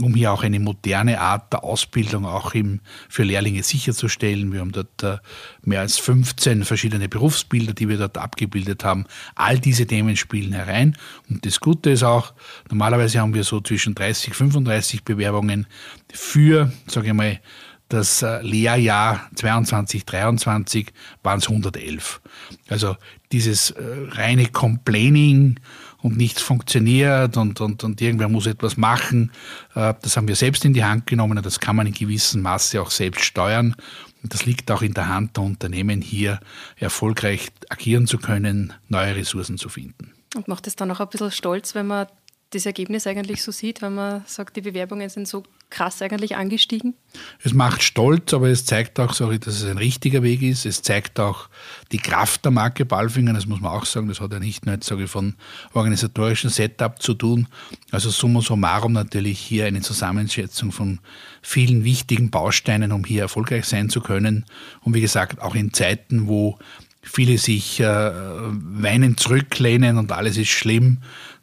um 0.00 0.14
hier 0.14 0.32
auch 0.32 0.42
eine 0.42 0.60
moderne 0.60 1.20
Art 1.20 1.52
der 1.52 1.64
Ausbildung 1.64 2.24
auch 2.26 2.54
im, 2.54 2.80
für 3.08 3.22
Lehrlinge 3.22 3.62
sicherzustellen. 3.62 4.52
Wir 4.52 4.60
haben 4.60 4.72
dort 4.72 5.02
äh, 5.02 5.18
mehr 5.62 5.80
als 5.80 5.98
15 5.98 6.64
verschiedene 6.64 7.08
Berufsbilder, 7.08 7.72
die 7.74 7.88
wir 7.88 7.98
dort 7.98 8.18
abgebildet 8.18 8.84
haben. 8.84 9.06
All 9.34 9.58
diese 9.58 9.86
Themen 9.86 10.16
spielen 10.16 10.52
herein. 10.52 10.96
Und 11.28 11.44
das 11.44 11.60
Gute 11.60 11.90
ist 11.90 12.02
auch, 12.02 12.32
normalerweise 12.70 13.20
haben 13.20 13.34
wir 13.34 13.44
so 13.44 13.60
zwischen 13.60 13.94
30, 13.94 14.34
35 14.34 15.04
Bewerbungen 15.04 15.66
für, 16.12 16.72
sage 16.86 17.08
ich 17.08 17.14
mal, 17.14 17.40
das 17.88 18.22
äh, 18.22 18.42
Lehrjahr 18.42 19.30
22, 19.34 20.04
23 20.04 20.92
waren 21.22 21.38
es 21.38 21.48
111. 21.48 22.20
Also 22.68 22.96
dieses 23.32 23.70
äh, 23.70 23.82
reine 24.10 24.46
Complaining 24.48 25.58
und 26.00 26.16
nichts 26.16 26.42
funktioniert 26.42 27.36
und, 27.36 27.60
und, 27.60 27.82
und 27.84 28.00
irgendwer 28.00 28.28
muss 28.28 28.46
etwas 28.46 28.76
machen. 28.76 29.32
Äh, 29.74 29.94
das 30.00 30.16
haben 30.16 30.28
wir 30.28 30.36
selbst 30.36 30.64
in 30.64 30.74
die 30.74 30.84
Hand 30.84 31.06
genommen 31.06 31.38
und 31.38 31.46
das 31.46 31.60
kann 31.60 31.76
man 31.76 31.86
in 31.86 31.94
gewissem 31.94 32.42
Maße 32.42 32.80
auch 32.80 32.90
selbst 32.90 33.24
steuern. 33.24 33.74
Und 34.22 34.34
das 34.34 34.46
liegt 34.46 34.70
auch 34.70 34.82
in 34.82 34.94
der 34.94 35.08
Hand 35.08 35.36
der 35.36 35.44
Unternehmen, 35.44 36.00
hier 36.00 36.40
erfolgreich 36.76 37.48
agieren 37.68 38.06
zu 38.06 38.18
können, 38.18 38.72
neue 38.88 39.16
Ressourcen 39.16 39.58
zu 39.58 39.68
finden. 39.68 40.12
Und 40.34 40.48
macht 40.48 40.66
es 40.66 40.76
dann 40.76 40.90
auch 40.90 41.00
ein 41.00 41.08
bisschen 41.08 41.30
stolz, 41.30 41.74
wenn 41.74 41.86
man 41.86 42.06
das 42.50 42.66
Ergebnis 42.66 43.06
eigentlich 43.06 43.42
so 43.42 43.52
sieht, 43.52 43.82
wenn 43.82 43.94
man 43.94 44.22
sagt, 44.26 44.56
die 44.56 44.60
Bewerbungen 44.60 45.08
sind 45.08 45.28
so 45.28 45.42
krass 45.70 46.02
eigentlich 46.02 46.36
angestiegen? 46.36 46.94
Es 47.42 47.52
macht 47.52 47.82
stolz, 47.82 48.32
aber 48.34 48.48
es 48.48 48.64
zeigt 48.64 48.98
auch, 49.00 49.12
sorry, 49.12 49.38
dass 49.38 49.60
es 49.60 49.64
ein 49.64 49.78
richtiger 49.78 50.22
Weg 50.22 50.42
ist. 50.42 50.66
Es 50.66 50.82
zeigt 50.82 51.20
auch 51.20 51.48
die 51.92 51.98
Kraft 51.98 52.44
der 52.44 52.52
Marke 52.52 52.84
Balfinger, 52.84 53.32
das 53.32 53.46
muss 53.46 53.60
man 53.60 53.72
auch 53.72 53.84
sagen. 53.84 54.08
Das 54.08 54.20
hat 54.20 54.32
ja 54.32 54.38
nicht 54.38 54.66
nur 54.66 54.74
jetzt, 54.74 54.86
sage 54.86 55.04
ich, 55.04 55.10
von 55.10 55.34
organisatorischem 55.72 56.50
Setup 56.50 57.00
zu 57.00 57.14
tun. 57.14 57.48
Also 57.90 58.10
summa 58.10 58.40
summarum 58.40 58.92
natürlich 58.92 59.38
hier 59.38 59.66
eine 59.66 59.80
Zusammenschätzung 59.80 60.72
von 60.72 61.00
vielen 61.42 61.84
wichtigen 61.84 62.30
Bausteinen, 62.30 62.92
um 62.92 63.04
hier 63.04 63.22
erfolgreich 63.22 63.64
sein 63.64 63.90
zu 63.90 64.00
können. 64.00 64.44
Und 64.82 64.94
wie 64.94 65.00
gesagt, 65.00 65.40
auch 65.40 65.54
in 65.54 65.72
Zeiten, 65.72 66.28
wo 66.28 66.58
viele 67.02 67.38
sich 67.38 67.80
äh, 67.80 67.84
weinend 67.84 69.20
zurücklehnen 69.20 69.98
und 69.98 70.12
alles 70.12 70.36
ist 70.36 70.48
schlimm, 70.48 70.98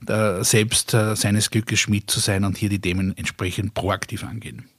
äh, 0.08 0.44
selbst 0.44 0.94
äh, 0.94 1.16
seines 1.16 1.50
Glückes 1.50 1.80
Schmied 1.80 2.10
zu 2.10 2.20
sein 2.20 2.44
und 2.44 2.58
hier 2.58 2.70
die 2.70 2.80
Themen 2.80 3.16
entsprechend 3.18 3.74
proaktiv 3.74 4.24
angehen. 4.24 4.70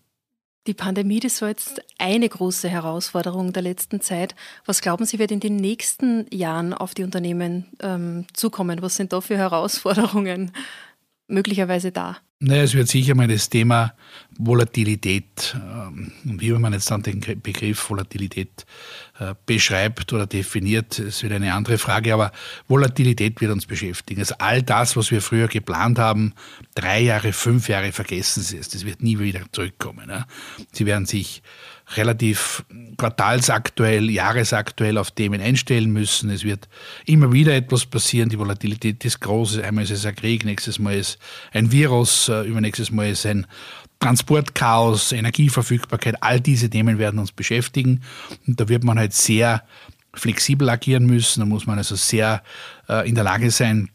Die 0.66 0.74
Pandemie, 0.74 1.20
das 1.20 1.42
war 1.42 1.50
jetzt 1.50 1.80
eine 1.98 2.28
große 2.28 2.68
Herausforderung 2.68 3.52
der 3.52 3.62
letzten 3.62 4.00
Zeit. 4.00 4.34
Was 4.64 4.80
glauben 4.80 5.06
Sie, 5.06 5.20
wird 5.20 5.30
in 5.30 5.38
den 5.38 5.56
nächsten 5.56 6.26
Jahren 6.32 6.74
auf 6.74 6.92
die 6.94 7.04
Unternehmen 7.04 7.66
ähm, 7.80 8.26
zukommen? 8.32 8.82
Was 8.82 8.96
sind 8.96 9.12
da 9.12 9.20
für 9.20 9.36
Herausforderungen 9.36 10.50
möglicherweise 11.28 11.92
da? 11.92 12.16
Naja, 12.38 12.64
es 12.64 12.74
wird 12.74 12.88
sicher 12.88 13.14
mal 13.14 13.28
das 13.28 13.48
Thema 13.48 13.94
Volatilität, 14.36 15.56
ähm, 15.56 16.12
wie 16.24 16.50
man 16.50 16.72
jetzt 16.72 16.90
dann 16.90 17.02
den 17.02 17.20
Begriff 17.20 17.88
Volatilität 17.88 18.66
beschreibt 19.46 20.12
oder 20.12 20.26
definiert, 20.26 20.98
ist 20.98 21.22
wieder 21.22 21.36
eine 21.36 21.54
andere 21.54 21.78
Frage, 21.78 22.12
aber 22.12 22.32
Volatilität 22.68 23.40
wird 23.40 23.52
uns 23.52 23.66
beschäftigen. 23.66 24.20
Also 24.20 24.34
all 24.38 24.62
das, 24.62 24.96
was 24.96 25.10
wir 25.10 25.22
früher 25.22 25.48
geplant 25.48 25.98
haben, 25.98 26.34
drei 26.74 27.00
Jahre, 27.00 27.32
fünf 27.32 27.68
Jahre, 27.68 27.92
vergessen 27.92 28.42
Sie 28.42 28.58
es, 28.58 28.68
das 28.68 28.84
wird 28.84 29.02
nie 29.02 29.18
wieder 29.18 29.40
zurückkommen. 29.52 30.12
Sie 30.72 30.86
werden 30.86 31.06
sich 31.06 31.42
relativ 31.94 32.64
quartalsaktuell, 32.96 34.10
jahresaktuell 34.10 34.98
auf 34.98 35.12
Themen 35.12 35.40
einstellen 35.40 35.92
müssen. 35.92 36.30
Es 36.30 36.42
wird 36.42 36.68
immer 37.04 37.32
wieder 37.32 37.54
etwas 37.54 37.86
passieren. 37.86 38.28
Die 38.28 38.38
Volatilität 38.38 39.04
ist 39.04 39.20
groß. 39.20 39.58
Einmal 39.58 39.84
ist 39.84 39.90
es 39.92 40.04
ein 40.04 40.16
Krieg, 40.16 40.44
nächstes 40.44 40.78
Mal 40.78 40.96
ist 40.96 41.18
ein 41.52 41.70
Virus, 41.70 42.28
äh, 42.28 42.42
übernächstes 42.42 42.90
Mal 42.90 43.10
ist 43.10 43.24
ein 43.24 43.46
Transportchaos, 44.00 45.12
Energieverfügbarkeit. 45.12 46.22
All 46.22 46.40
diese 46.40 46.68
Themen 46.68 46.98
werden 46.98 47.18
uns 47.18 47.32
beschäftigen. 47.32 48.02
Und 48.46 48.60
da 48.60 48.68
wird 48.68 48.84
man 48.84 48.98
halt 48.98 49.14
sehr 49.14 49.62
flexibel 50.14 50.68
agieren 50.68 51.06
müssen. 51.06 51.40
Da 51.40 51.46
muss 51.46 51.66
man 51.66 51.78
also 51.78 51.96
sehr 51.96 52.42
äh, 52.88 53.08
in 53.08 53.14
der 53.14 53.24
Lage 53.24 53.50
sein, 53.50 53.88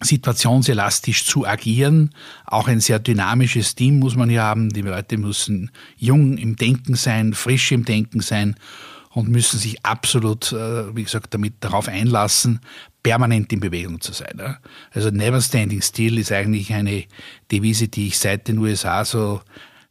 situationselastisch 0.00 1.24
zu 1.26 1.46
agieren. 1.46 2.10
Auch 2.46 2.68
ein 2.68 2.80
sehr 2.80 2.98
dynamisches 2.98 3.74
Team 3.74 3.98
muss 3.98 4.16
man 4.16 4.28
hier 4.28 4.42
haben. 4.42 4.70
Die 4.70 4.82
Leute 4.82 5.16
müssen 5.16 5.70
jung 5.96 6.38
im 6.38 6.56
Denken 6.56 6.94
sein, 6.94 7.34
frisch 7.34 7.72
im 7.72 7.84
Denken 7.84 8.20
sein 8.20 8.56
und 9.14 9.28
müssen 9.28 9.58
sich 9.58 9.84
absolut, 9.84 10.52
äh, 10.52 10.94
wie 10.94 11.04
gesagt, 11.04 11.34
damit 11.34 11.54
darauf 11.60 11.88
einlassen, 11.88 12.60
permanent 13.02 13.52
in 13.52 13.60
Bewegung 13.60 14.00
zu 14.00 14.12
sein. 14.12 14.56
Also 14.92 15.10
Never 15.10 15.40
Standing 15.40 15.82
Still 15.82 16.18
ist 16.18 16.32
eigentlich 16.32 16.72
eine 16.72 17.04
Devise, 17.50 17.88
die 17.88 18.08
ich 18.08 18.18
seit 18.18 18.48
den 18.48 18.58
USA 18.58 19.04
so 19.04 19.40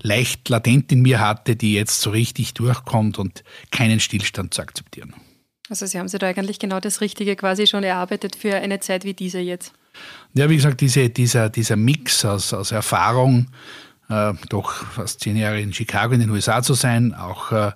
leicht 0.02 0.50
latent 0.50 0.92
in 0.92 1.02
mir 1.02 1.20
hatte, 1.20 1.56
die 1.56 1.74
jetzt 1.74 2.02
so 2.02 2.10
richtig 2.10 2.54
durchkommt 2.54 3.20
und 3.20 3.44
keinen 3.72 4.00
Stillstand 4.00 4.54
zu 4.54 4.62
akzeptieren. 4.62 5.14
Also 5.70 5.86
Sie 5.86 6.00
haben 6.00 6.08
sich 6.08 6.20
da 6.20 6.28
eigentlich 6.28 6.60
genau 6.60 6.80
das 6.80 7.02
Richtige 7.02 7.36
quasi 7.36 7.68
schon 7.68 7.84
erarbeitet 7.84 8.36
für 8.36 8.56
eine 8.56 8.80
Zeit 8.80 9.06
wie 9.06 9.14
diese 9.14 9.40
jetzt. 9.40 9.74
Ja, 10.34 10.50
wie 10.50 10.56
gesagt, 10.56 10.82
diese, 10.82 11.10
dieser, 11.10 11.50
dieser 11.50 11.76
Mix 11.76 12.26
aus, 12.26 12.54
aus 12.54 12.72
Erfahrung, 12.72 13.48
äh, 14.10 14.34
doch 14.50 14.72
fast 14.72 15.22
zehn 15.22 15.38
Jahre 15.38 15.62
in 15.62 15.74
Chicago 15.74 16.14
in 16.14 16.22
den 16.22 16.30
USA 16.30 16.62
zu 16.62 16.74
sein, 16.74 17.14
auch 17.14 17.52
äh, 17.52 17.72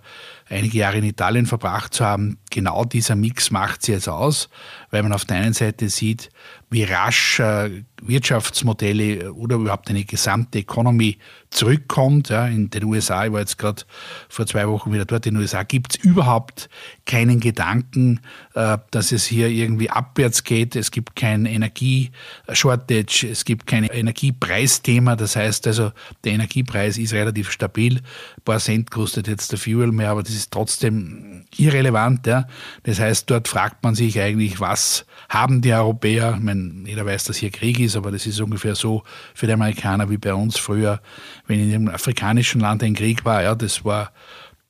einige 0.50 0.78
Jahre 0.78 0.98
in 0.98 1.04
Italien 1.04 1.46
verbracht 1.46 1.94
zu 1.94 2.06
haben, 2.06 2.38
genau 2.56 2.86
dieser 2.86 3.18
Mix 3.18 3.52
macht 3.52 3.84
sie 3.84 3.92
jetzt 3.92 4.08
aus, 4.08 4.48
weil 4.90 5.04
man 5.04 5.12
auf 5.12 5.26
der 5.26 5.36
einen 5.38 5.54
Seite 5.54 5.90
sieht, 5.90 6.30
wie 6.70 6.84
rasch 6.84 7.40
äh, 7.40 7.84
Wirtschaftsmodelle 8.02 9.34
oder 9.34 9.58
überhaupt 9.58 9.90
eine 9.90 10.06
gesamte 10.06 10.60
Economy 10.60 11.18
zurückkommt. 11.50 12.30
Ja, 12.30 12.48
in 12.48 12.70
den 12.70 12.84
USA, 12.86 13.26
ich 13.26 13.32
war 13.32 13.42
jetzt 13.42 13.58
gerade 13.58 13.84
vor 14.30 14.48
zwei 14.48 14.68
Wochen 14.68 14.94
wieder 14.94 15.06
dort, 15.06 15.26
in 15.26 15.36
den 15.36 15.42
USA 15.42 15.64
gibt 15.64 15.96
es 15.96 16.04
überhaupt 16.04 16.70
keinen 17.06 17.40
Gedanken, 17.40 18.22
äh, 18.54 18.78
dass 18.92 19.12
es 19.12 19.26
hier 19.26 19.50
irgendwie 19.50 19.90
abwärts 19.90 20.44
geht. 20.44 20.76
Es 20.76 20.92
gibt 20.92 21.16
kein 21.16 21.46
Energieshortage, 21.46 23.28
es 23.30 23.44
gibt 23.44 23.68
kein 23.68 23.84
Energiepreisthema. 23.84 25.16
Das 25.16 25.36
heißt 25.36 25.68
also, 25.68 25.92
der 26.24 26.34
Energiepreis 26.34 26.98
ist 26.98 27.14
relativ 27.14 27.52
stabil. 27.52 27.98
Ein 27.98 28.44
paar 28.44 28.60
Cent 28.60 28.92
kostet 28.92 29.28
jetzt 29.28 29.52
der 29.52 29.60
Fuel 29.60 29.92
mehr, 29.92 30.12
aber 30.12 30.24
das 30.24 30.34
ist 30.34 30.52
trotzdem 30.52 31.44
irrelevant. 31.58 32.28
Ja. 32.28 32.45
Das 32.84 33.00
heißt, 33.00 33.30
dort 33.30 33.48
fragt 33.48 33.84
man 33.84 33.96
sich 33.96 34.20
eigentlich, 34.20 34.60
was 34.60 35.06
haben 35.30 35.62
die 35.62 35.74
Europäer? 35.74 36.36
Ich 36.38 36.44
meine, 36.44 36.88
jeder 36.88 37.06
weiß, 37.06 37.26
dass 37.26 37.38
hier 37.38 37.52
Krieg 37.52 37.80
ist, 37.80 37.96
aber 37.96 38.12
das 38.12 38.26
ist 38.26 38.40
ungefähr 38.40 38.76
so 38.76 39.04
für 39.34 39.48
die 39.48 39.54
Amerikaner 39.54 40.10
wie 40.10 40.18
bei 40.18 40.34
uns 40.34 40.58
früher, 40.58 41.02
wenn 41.48 41.60
in 41.60 41.74
einem 41.74 41.88
afrikanischen 41.90 42.62
Land 42.62 42.84
ein 42.84 42.96
Krieg 42.96 43.26
war. 43.26 43.44
Ja, 43.44 43.56
das 43.56 43.86
war 43.86 44.12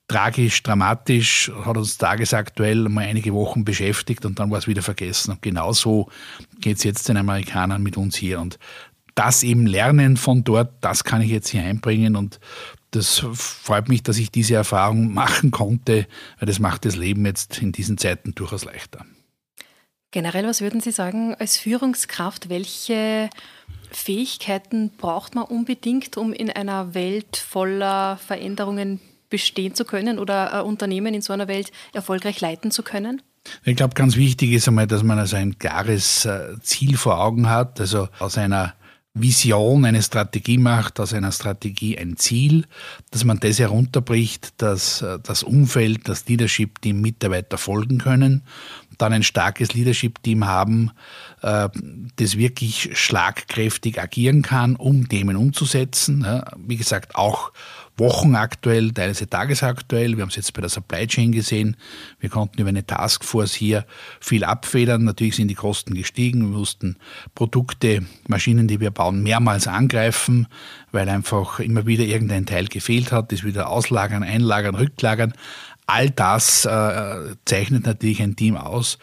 tragisch, 0.07 0.61
dramatisch, 0.63 1.51
hat 1.65 1.77
uns 1.77 1.97
tagesaktuell 1.97 2.89
mal 2.89 3.05
einige 3.05 3.33
Wochen 3.33 3.65
beschäftigt 3.65 4.25
und 4.25 4.39
dann 4.39 4.51
war 4.51 4.59
es 4.59 4.67
wieder 4.67 4.81
vergessen. 4.81 5.31
Und 5.31 5.41
genauso 5.41 6.09
geht 6.59 6.77
es 6.77 6.83
jetzt 6.83 7.09
den 7.09 7.17
Amerikanern 7.17 7.81
mit 7.81 7.97
uns 7.97 8.15
hier. 8.15 8.39
Und 8.39 8.59
das 9.15 9.43
eben 9.43 9.65
lernen 9.65 10.17
von 10.17 10.43
dort, 10.43 10.73
das 10.81 11.03
kann 11.03 11.21
ich 11.21 11.31
jetzt 11.31 11.49
hier 11.49 11.63
einbringen 11.63 12.15
und 12.15 12.39
das 12.95 13.19
freut 13.33 13.89
mich, 13.89 14.03
dass 14.03 14.17
ich 14.17 14.31
diese 14.31 14.55
Erfahrung 14.55 15.13
machen 15.13 15.51
konnte, 15.51 16.07
weil 16.39 16.47
das 16.47 16.59
macht 16.59 16.85
das 16.85 16.95
Leben 16.95 17.25
jetzt 17.25 17.61
in 17.61 17.71
diesen 17.71 17.97
Zeiten 17.97 18.33
durchaus 18.33 18.65
leichter. 18.65 19.05
Generell, 20.11 20.47
was 20.47 20.61
würden 20.61 20.79
Sie 20.79 20.91
sagen 20.91 21.35
als 21.35 21.57
Führungskraft, 21.57 22.47
welche 22.47 23.29
Fähigkeiten 23.91 24.91
braucht 24.97 25.35
man 25.35 25.43
unbedingt, 25.43 26.15
um 26.15 26.31
in 26.31 26.49
einer 26.49 26.93
Welt 26.93 27.35
voller 27.35 28.17
Veränderungen 28.17 29.01
bestehen 29.29 29.75
zu 29.75 29.83
können 29.83 30.17
oder 30.19 30.65
Unternehmen 30.65 31.13
in 31.13 31.21
so 31.21 31.33
einer 31.33 31.47
Welt 31.47 31.71
erfolgreich 31.93 32.39
leiten 32.39 32.71
zu 32.71 32.83
können? 32.83 33.21
Ich 33.63 33.75
glaube, 33.75 33.93
ganz 33.93 34.15
wichtig 34.15 34.53
ist 34.53 34.67
einmal, 34.67 34.87
dass 34.87 35.03
man 35.03 35.19
also 35.19 35.35
ein 35.35 35.59
klares 35.59 36.25
äh, 36.25 36.59
Ziel 36.61 36.97
vor 36.97 37.19
Augen 37.19 37.49
hat, 37.49 37.79
also 37.79 38.07
aus 38.19 38.37
einer 38.37 38.73
Vision 39.15 39.85
eine 39.85 40.03
Strategie 40.03 40.57
macht, 40.57 40.99
aus 40.99 41.13
einer 41.13 41.31
Strategie 41.31 41.97
ein 41.97 42.17
Ziel, 42.17 42.65
dass 43.11 43.23
man 43.23 43.39
das 43.39 43.59
herunterbricht, 43.59 44.53
dass 44.57 45.01
äh, 45.01 45.19
das 45.23 45.41
Umfeld, 45.41 46.07
das 46.07 46.27
Leadership-Team 46.27 46.99
Mitarbeiter 47.01 47.57
folgen 47.57 47.97
können, 47.97 48.43
dann 48.97 49.13
ein 49.13 49.23
starkes 49.23 49.73
Leadership-Team 49.73 50.45
haben, 50.45 50.91
äh, 51.41 51.69
das 52.17 52.37
wirklich 52.37 52.89
schlagkräftig 52.93 54.01
agieren 54.01 54.41
kann, 54.41 54.75
um 54.75 55.07
Themen 55.07 55.37
umzusetzen. 55.37 56.27
Wie 56.57 56.77
gesagt, 56.77 57.15
auch 57.15 57.51
wochenaktuell, 57.97 58.91
teilweise 58.91 59.29
tagesaktuell. 59.29 60.17
Wir 60.17 60.23
haben 60.23 60.29
es 60.29 60.35
jetzt 60.35 60.53
bei 60.53 60.61
der 60.61 60.69
Supply 60.69 61.07
Chain 61.07 61.31
gesehen. 61.31 61.77
Wir 62.19 62.29
konnten 62.29 62.59
über 62.59 62.69
eine 62.69 62.85
Taskforce 62.85 63.53
hier 63.53 63.85
viel 64.19 64.43
abfedern. 64.43 65.03
Natürlich 65.03 65.37
sind 65.37 65.47
die 65.47 65.55
Kosten 65.55 65.93
gestiegen. 65.93 66.51
Wir 66.51 66.57
mussten 66.57 66.97
Produkte, 67.35 68.05
Maschinen, 68.27 68.67
die 68.67 68.79
wir 68.79 68.91
bauen, 68.91 69.23
mehrmals 69.23 69.67
angreifen, 69.67 70.47
weil 70.91 71.07
einfach 71.09 71.59
immer 71.59 71.85
wieder 71.85 72.03
irgendein 72.03 72.45
Teil 72.45 72.67
gefehlt 72.67 73.11
hat. 73.11 73.31
Das 73.31 73.43
wieder 73.43 73.69
auslagern, 73.69 74.23
einlagern, 74.23 74.75
rücklagern. 74.75 75.33
All 75.87 76.09
das 76.09 76.65
äh, 76.65 77.35
zeichnet 77.45 77.85
natürlich 77.85 78.19
ein 78.21 78.35
Team 78.35 78.57
aus, 78.57 78.97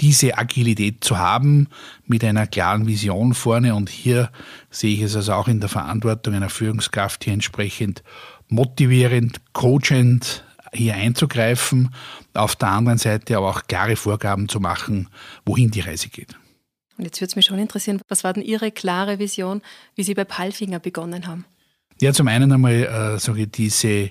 diese 0.00 0.38
Agilität 0.38 1.02
zu 1.02 1.18
haben 1.18 1.66
mit 2.06 2.22
einer 2.22 2.46
klaren 2.46 2.86
Vision 2.86 3.34
vorne. 3.34 3.74
Und 3.74 3.88
hier 3.88 4.30
sehe 4.70 4.94
ich 4.94 5.02
es 5.02 5.16
also 5.16 5.32
auch 5.32 5.48
in 5.48 5.58
der 5.58 5.68
Verantwortung 5.68 6.34
einer 6.34 6.48
Führungskraft 6.48 7.24
hier 7.24 7.32
entsprechend 7.32 8.04
motivierend, 8.48 9.40
coachend 9.52 10.44
hier 10.72 10.94
einzugreifen, 10.94 11.94
auf 12.34 12.56
der 12.56 12.68
anderen 12.68 12.98
Seite 12.98 13.36
aber 13.36 13.48
auch 13.48 13.62
klare 13.66 13.96
Vorgaben 13.96 14.48
zu 14.48 14.60
machen, 14.60 15.08
wohin 15.46 15.70
die 15.70 15.80
Reise 15.80 16.08
geht. 16.08 16.34
Und 16.98 17.04
jetzt 17.04 17.20
würde 17.20 17.30
es 17.30 17.36
mich 17.36 17.46
schon 17.46 17.58
interessieren, 17.58 18.00
was 18.08 18.24
war 18.24 18.32
denn 18.32 18.42
Ihre 18.42 18.72
klare 18.72 19.18
Vision, 19.18 19.62
wie 19.94 20.02
Sie 20.02 20.14
bei 20.14 20.24
Palfinger 20.24 20.80
begonnen 20.80 21.26
haben? 21.26 21.44
Ja, 22.00 22.12
zum 22.12 22.28
einen 22.28 22.52
einmal 22.52 22.74
äh, 22.74 23.18
sage 23.18 23.42
ich, 23.42 23.50
diese 23.50 24.10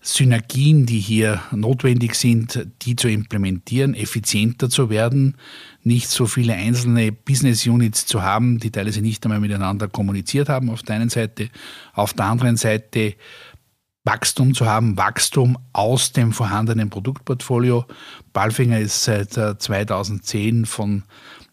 Synergien, 0.00 0.86
die 0.86 0.98
hier 0.98 1.40
notwendig 1.52 2.16
sind, 2.16 2.66
die 2.82 2.96
zu 2.96 3.08
implementieren, 3.08 3.94
effizienter 3.94 4.68
zu 4.68 4.90
werden, 4.90 5.36
nicht 5.84 6.08
so 6.08 6.26
viele 6.26 6.54
einzelne 6.54 7.12
Business 7.12 7.64
Units 7.64 8.06
zu 8.06 8.22
haben, 8.22 8.58
die 8.58 8.72
teilweise 8.72 9.02
nicht 9.02 9.24
einmal 9.24 9.38
miteinander 9.38 9.86
kommuniziert 9.86 10.48
haben 10.48 10.68
auf 10.68 10.82
der 10.82 10.96
einen 10.96 11.10
Seite, 11.10 11.50
auf 11.92 12.12
der 12.12 12.24
anderen 12.24 12.56
Seite 12.56 13.14
Wachstum 14.08 14.54
zu 14.54 14.64
haben, 14.64 14.96
Wachstum 14.96 15.58
aus 15.74 16.12
dem 16.12 16.32
vorhandenen 16.32 16.88
Produktportfolio. 16.88 17.84
Balfinger 18.32 18.80
ist 18.80 19.04
seit 19.04 19.34
2010 19.34 20.64
von 20.64 21.02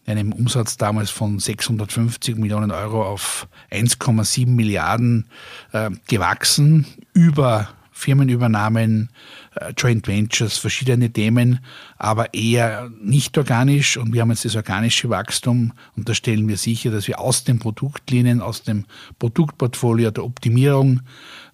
einem 0.06 0.32
Umsatz 0.32 0.78
damals 0.78 1.10
von 1.10 1.38
650 1.38 2.36
Millionen 2.38 2.70
Euro 2.70 3.04
auf 3.04 3.46
1,7 3.70 4.46
Milliarden 4.46 5.28
äh, 5.72 5.90
gewachsen 6.08 6.86
über 7.12 7.68
Firmenübernahmen, 7.96 9.08
äh, 9.54 9.72
Joint 9.76 10.06
Ventures, 10.06 10.58
verschiedene 10.58 11.10
Themen, 11.10 11.60
aber 11.96 12.34
eher 12.34 12.90
nicht 13.00 13.36
organisch. 13.38 13.96
Und 13.96 14.12
wir 14.12 14.20
haben 14.20 14.30
jetzt 14.30 14.44
das 14.44 14.54
organische 14.54 15.08
Wachstum 15.08 15.72
und 15.96 16.06
da 16.06 16.14
stellen 16.14 16.46
wir 16.46 16.58
sicher, 16.58 16.90
dass 16.90 17.08
wir 17.08 17.18
aus 17.18 17.44
den 17.44 17.58
Produktlinien, 17.58 18.42
aus 18.42 18.62
dem 18.62 18.84
Produktportfolio, 19.18 20.10
der 20.10 20.24
Optimierung, 20.24 21.00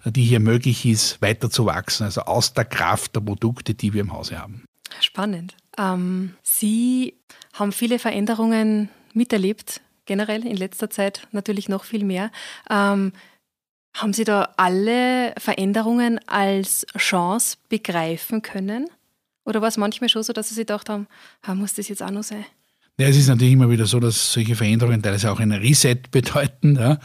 äh, 0.03 0.11
die 0.11 0.25
hier 0.25 0.41
möglich 0.41 0.85
ist, 0.85 1.21
weiter 1.21 1.49
zu 1.49 1.65
wachsen. 1.65 2.03
Also 2.03 2.21
aus 2.23 2.53
der 2.53 2.65
Kraft 2.65 3.15
der 3.15 3.21
Produkte, 3.21 3.73
die 3.73 3.93
wir 3.93 4.01
im 4.01 4.11
Hause 4.11 4.37
haben. 4.37 4.65
Spannend. 4.99 5.55
Ähm, 5.77 6.33
Sie 6.43 7.15
haben 7.53 7.71
viele 7.71 7.99
Veränderungen 7.99 8.89
miterlebt, 9.13 9.79
generell 10.05 10.45
in 10.45 10.57
letzter 10.57 10.89
Zeit 10.89 11.25
natürlich 11.31 11.69
noch 11.69 11.85
viel 11.85 12.03
mehr. 12.03 12.31
Ähm, 12.69 13.13
haben 13.93 14.13
Sie 14.13 14.23
da 14.23 14.49
alle 14.57 15.33
Veränderungen 15.37 16.19
als 16.27 16.85
Chance 16.97 17.57
begreifen 17.69 18.41
können? 18.41 18.87
Oder 19.45 19.61
war 19.61 19.67
es 19.67 19.77
manchmal 19.77 20.09
schon 20.09 20.23
so, 20.23 20.33
dass 20.33 20.49
Sie 20.49 20.55
sich 20.55 20.65
gedacht 20.65 20.89
haben, 20.89 21.07
ah, 21.41 21.53
muss 21.53 21.73
das 21.73 21.89
jetzt 21.89 22.01
auch 22.01 22.11
noch 22.11 22.23
sein? 22.23 22.45
Ja, 22.99 23.07
es 23.07 23.17
ist 23.17 23.27
natürlich 23.27 23.53
immer 23.53 23.71
wieder 23.71 23.85
so, 23.85 23.99
dass 23.99 24.33
solche 24.33 24.55
Veränderungen 24.55 25.01
teilweise 25.01 25.31
auch 25.31 25.39
ein 25.39 25.51
Reset 25.51 25.95
bedeuten. 26.11 26.75
Ja. 26.75 26.99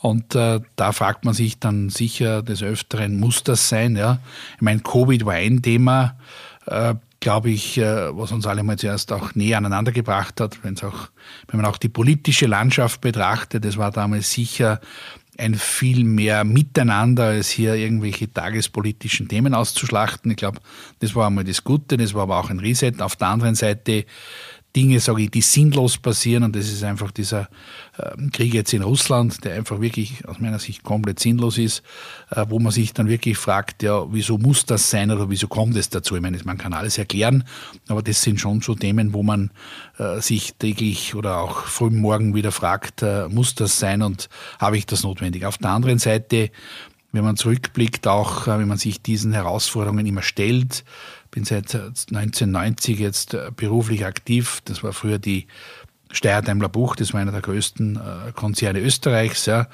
Und 0.00 0.34
äh, 0.34 0.60
da 0.76 0.92
fragt 0.92 1.24
man 1.24 1.34
sich 1.34 1.58
dann 1.58 1.88
sicher 1.88 2.42
des 2.42 2.62
Öfteren, 2.62 3.18
muss 3.18 3.42
das 3.42 3.68
sein? 3.68 3.96
Ja. 3.96 4.20
Ich 4.56 4.62
meine, 4.62 4.80
Covid 4.80 5.24
war 5.24 5.34
ein 5.34 5.62
Thema, 5.62 6.16
äh, 6.66 6.94
glaube 7.20 7.50
ich, 7.50 7.78
äh, 7.78 8.16
was 8.16 8.32
uns 8.32 8.46
alle 8.46 8.62
mal 8.62 8.78
zuerst 8.78 9.12
auch 9.12 9.34
näher 9.34 9.58
aneinander 9.58 9.92
gebracht 9.92 10.40
hat, 10.40 10.62
wenn 10.62 10.74
es 10.74 10.84
auch, 10.84 11.08
wenn 11.48 11.60
man 11.60 11.70
auch 11.70 11.78
die 11.78 11.88
politische 11.88 12.46
Landschaft 12.46 13.00
betrachtet, 13.00 13.64
das 13.64 13.76
war 13.76 13.90
damals 13.90 14.32
sicher 14.32 14.80
ein 15.40 15.54
viel 15.54 16.04
mehr 16.04 16.44
Miteinander, 16.44 17.24
als 17.24 17.50
hier 17.50 17.74
irgendwelche 17.74 18.32
tagespolitischen 18.32 19.28
Themen 19.28 19.54
auszuschlachten. 19.54 20.30
Ich 20.30 20.36
glaube, 20.36 20.60
das 21.00 21.14
war 21.14 21.26
einmal 21.26 21.44
das 21.44 21.64
Gute, 21.64 21.96
das 21.96 22.14
war 22.14 22.22
aber 22.22 22.38
auch 22.38 22.50
ein 22.50 22.60
Reset. 22.60 22.92
Auf 23.00 23.16
der 23.16 23.28
anderen 23.28 23.54
Seite 23.54 24.04
Dinge, 24.76 25.00
sage 25.00 25.22
ich, 25.22 25.30
die 25.30 25.40
sinnlos 25.40 25.98
passieren 25.98 26.44
und 26.44 26.54
das 26.54 26.70
ist 26.70 26.84
einfach 26.84 27.10
dieser 27.10 27.48
äh, 27.98 28.28
Krieg 28.30 28.54
jetzt 28.54 28.72
in 28.72 28.82
Russland, 28.82 29.44
der 29.44 29.54
einfach 29.54 29.80
wirklich 29.80 30.26
aus 30.28 30.38
meiner 30.38 30.58
Sicht 30.58 30.84
komplett 30.84 31.18
sinnlos 31.18 31.58
ist, 31.58 31.82
äh, 32.30 32.44
wo 32.48 32.58
man 32.60 32.70
sich 32.70 32.92
dann 32.92 33.08
wirklich 33.08 33.36
fragt, 33.36 33.82
ja, 33.82 34.06
wieso 34.12 34.38
muss 34.38 34.66
das 34.66 34.88
sein 34.90 35.10
oder 35.10 35.28
wieso 35.28 35.48
kommt 35.48 35.76
es 35.76 35.88
dazu? 35.88 36.14
Ich 36.14 36.22
meine, 36.22 36.38
man 36.44 36.58
kann 36.58 36.72
alles 36.72 36.98
erklären, 36.98 37.44
aber 37.88 38.02
das 38.02 38.22
sind 38.22 38.40
schon 38.40 38.60
so 38.60 38.74
Themen, 38.74 39.12
wo 39.12 39.22
man 39.22 39.50
äh, 39.98 40.20
sich 40.20 40.54
täglich 40.54 41.14
oder 41.14 41.38
auch 41.38 41.64
früh 41.64 41.90
morgen 41.90 42.34
wieder 42.34 42.52
fragt, 42.52 43.02
äh, 43.02 43.28
muss 43.28 43.54
das 43.54 43.78
sein 43.78 44.02
und 44.02 44.28
habe 44.58 44.78
ich 44.78 44.86
das 44.86 45.02
notwendig? 45.02 45.46
Auf 45.46 45.58
der 45.58 45.70
anderen 45.70 45.98
Seite 45.98 46.50
wenn 47.12 47.24
man 47.24 47.36
zurückblickt, 47.36 48.06
auch 48.06 48.46
wenn 48.46 48.68
man 48.68 48.78
sich 48.78 49.02
diesen 49.02 49.32
Herausforderungen 49.32 50.06
immer 50.06 50.22
stellt, 50.22 50.84
bin 51.30 51.44
seit 51.44 51.74
1990 51.74 52.98
jetzt 52.98 53.34
äh, 53.34 53.50
beruflich 53.54 54.04
aktiv. 54.04 54.60
Das 54.64 54.82
war 54.82 54.92
früher 54.92 55.18
die 55.18 55.46
Steyr 56.12 56.42
Daimler 56.42 56.68
Buch, 56.68 56.96
das 56.96 57.12
war 57.12 57.20
einer 57.20 57.32
der 57.32 57.40
größten 57.40 57.96
äh, 57.96 58.32
Konzerne 58.32 58.80
Österreichs, 58.80 59.46
ja, 59.46 59.68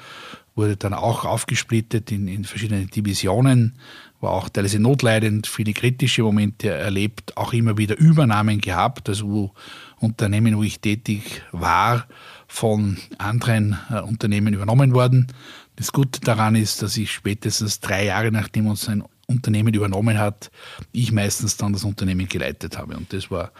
wurde 0.55 0.77
dann 0.77 0.93
auch 0.93 1.25
aufgesplittet 1.25 2.11
in, 2.11 2.27
in 2.27 2.43
verschiedene 2.43 2.85
Divisionen, 2.85 3.75
war 4.21 4.31
auch 4.31 4.49
teilweise 4.49 4.79
notleidend, 4.79 5.47
viele 5.47 5.73
kritische 5.73 6.23
Momente 6.23 6.69
erlebt, 6.69 7.37
auch 7.37 7.53
immer 7.53 7.77
wieder 7.77 7.97
Übernahmen 7.97 8.61
gehabt, 8.61 9.09
also 9.09 9.27
wo 9.27 9.53
Unternehmen, 9.99 10.57
wo 10.57 10.63
ich 10.63 10.79
tätig 10.79 11.41
war, 11.51 12.07
von 12.47 12.97
anderen 13.17 13.77
äh, 13.89 13.99
Unternehmen 14.01 14.53
übernommen 14.53 14.93
worden. 14.93 15.27
Das 15.75 15.91
Gute 15.91 16.21
daran 16.21 16.55
ist, 16.55 16.81
dass 16.81 16.97
ich 16.97 17.11
spätestens 17.11 17.79
drei 17.79 18.05
Jahre 18.05 18.31
nachdem 18.31 18.67
uns 18.67 18.87
ein 18.89 19.03
Unternehmen 19.27 19.73
übernommen 19.73 20.17
hat, 20.17 20.49
ich 20.93 21.11
meistens 21.11 21.57
dann 21.57 21.73
das 21.73 21.83
Unternehmen 21.83 22.27
geleitet 22.27 22.77
habe. 22.77 22.95
Und 22.95 23.11
das 23.13 23.29
war 23.29 23.51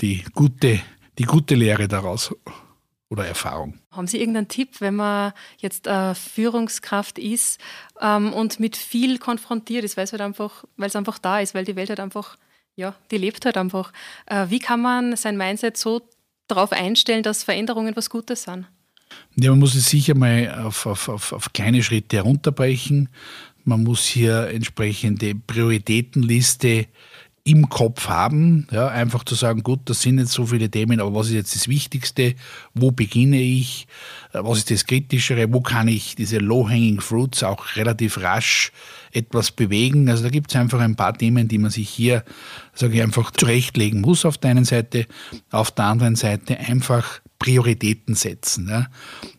die 0.00 0.24
gute, 0.32 0.80
die 1.18 1.24
gute 1.24 1.54
Lehre 1.54 1.88
daraus 1.88 2.34
oder 3.10 3.26
Erfahrung. 3.26 3.78
Haben 3.90 4.06
Sie 4.06 4.18
irgendeinen 4.18 4.48
Tipp, 4.48 4.80
wenn 4.80 4.96
man 4.96 5.32
jetzt 5.58 5.86
äh, 5.86 6.14
Führungskraft 6.14 7.18
ist 7.18 7.58
ähm, 8.00 8.32
und 8.32 8.60
mit 8.60 8.76
viel 8.76 9.18
konfrontiert 9.18 9.84
ist, 9.84 9.96
weil 9.96 10.04
es 10.04 10.12
halt 10.12 10.22
einfach, 10.22 10.64
weil 10.76 10.88
es 10.88 10.96
einfach 10.96 11.18
da 11.18 11.40
ist, 11.40 11.54
weil 11.54 11.64
die 11.64 11.76
Welt 11.76 11.88
halt 11.88 12.00
einfach, 12.00 12.36
ja, 12.76 12.94
die 13.10 13.18
lebt 13.18 13.44
halt 13.44 13.56
einfach. 13.56 13.92
Äh, 14.26 14.46
wie 14.50 14.58
kann 14.58 14.80
man 14.80 15.16
sein 15.16 15.36
Mindset 15.36 15.76
so 15.76 16.02
darauf 16.48 16.72
einstellen, 16.72 17.22
dass 17.22 17.44
Veränderungen 17.44 17.96
was 17.96 18.10
Gutes 18.10 18.44
sind? 18.44 18.66
Ja, 19.36 19.50
man 19.50 19.60
muss 19.60 19.74
es 19.74 19.86
sicher 19.86 20.14
mal 20.14 20.62
auf, 20.64 20.86
auf, 20.86 21.08
auf, 21.08 21.32
auf 21.32 21.52
kleine 21.52 21.82
Schritte 21.82 22.16
herunterbrechen. 22.16 23.08
Man 23.68 23.84
muss 23.84 24.06
hier 24.06 24.48
entsprechende 24.48 25.34
Prioritätenliste 25.34 26.86
im 27.44 27.68
Kopf 27.68 28.08
haben, 28.08 28.66
ja, 28.70 28.88
einfach 28.88 29.24
zu 29.24 29.34
sagen, 29.34 29.62
gut, 29.62 29.80
das 29.84 30.00
sind 30.00 30.18
jetzt 30.18 30.32
so 30.32 30.46
viele 30.46 30.70
Themen, 30.70 31.00
aber 31.00 31.14
was 31.14 31.28
ist 31.28 31.34
jetzt 31.34 31.54
das 31.54 31.68
Wichtigste? 31.68 32.34
Wo 32.72 32.90
beginne 32.90 33.40
ich? 33.40 33.86
Äh, 34.32 34.40
was 34.42 34.58
ist 34.58 34.70
das 34.70 34.86
Kritischere? 34.86 35.52
Wo 35.52 35.60
kann 35.60 35.86
ich 35.86 36.14
diese 36.14 36.38
low-hanging 36.38 37.00
fruits 37.02 37.42
auch 37.42 37.76
relativ 37.76 38.22
rasch 38.22 38.72
etwas 39.12 39.50
bewegen? 39.50 40.08
Also 40.08 40.22
da 40.22 40.30
gibt 40.30 40.50
es 40.50 40.56
einfach 40.56 40.80
ein 40.80 40.96
paar 40.96 41.16
Themen, 41.16 41.46
die 41.46 41.58
man 41.58 41.70
sich 41.70 41.90
hier, 41.90 42.24
sage 42.72 42.94
ich 42.94 43.02
einfach, 43.02 43.30
zurechtlegen 43.32 44.00
muss 44.00 44.24
auf 44.24 44.38
der 44.38 44.52
einen 44.52 44.64
Seite, 44.64 45.06
auf 45.50 45.70
der 45.70 45.84
anderen 45.84 46.16
Seite 46.16 46.58
einfach 46.58 47.20
Prioritäten 47.38 48.14
setzen. 48.14 48.68
Ja. 48.70 48.86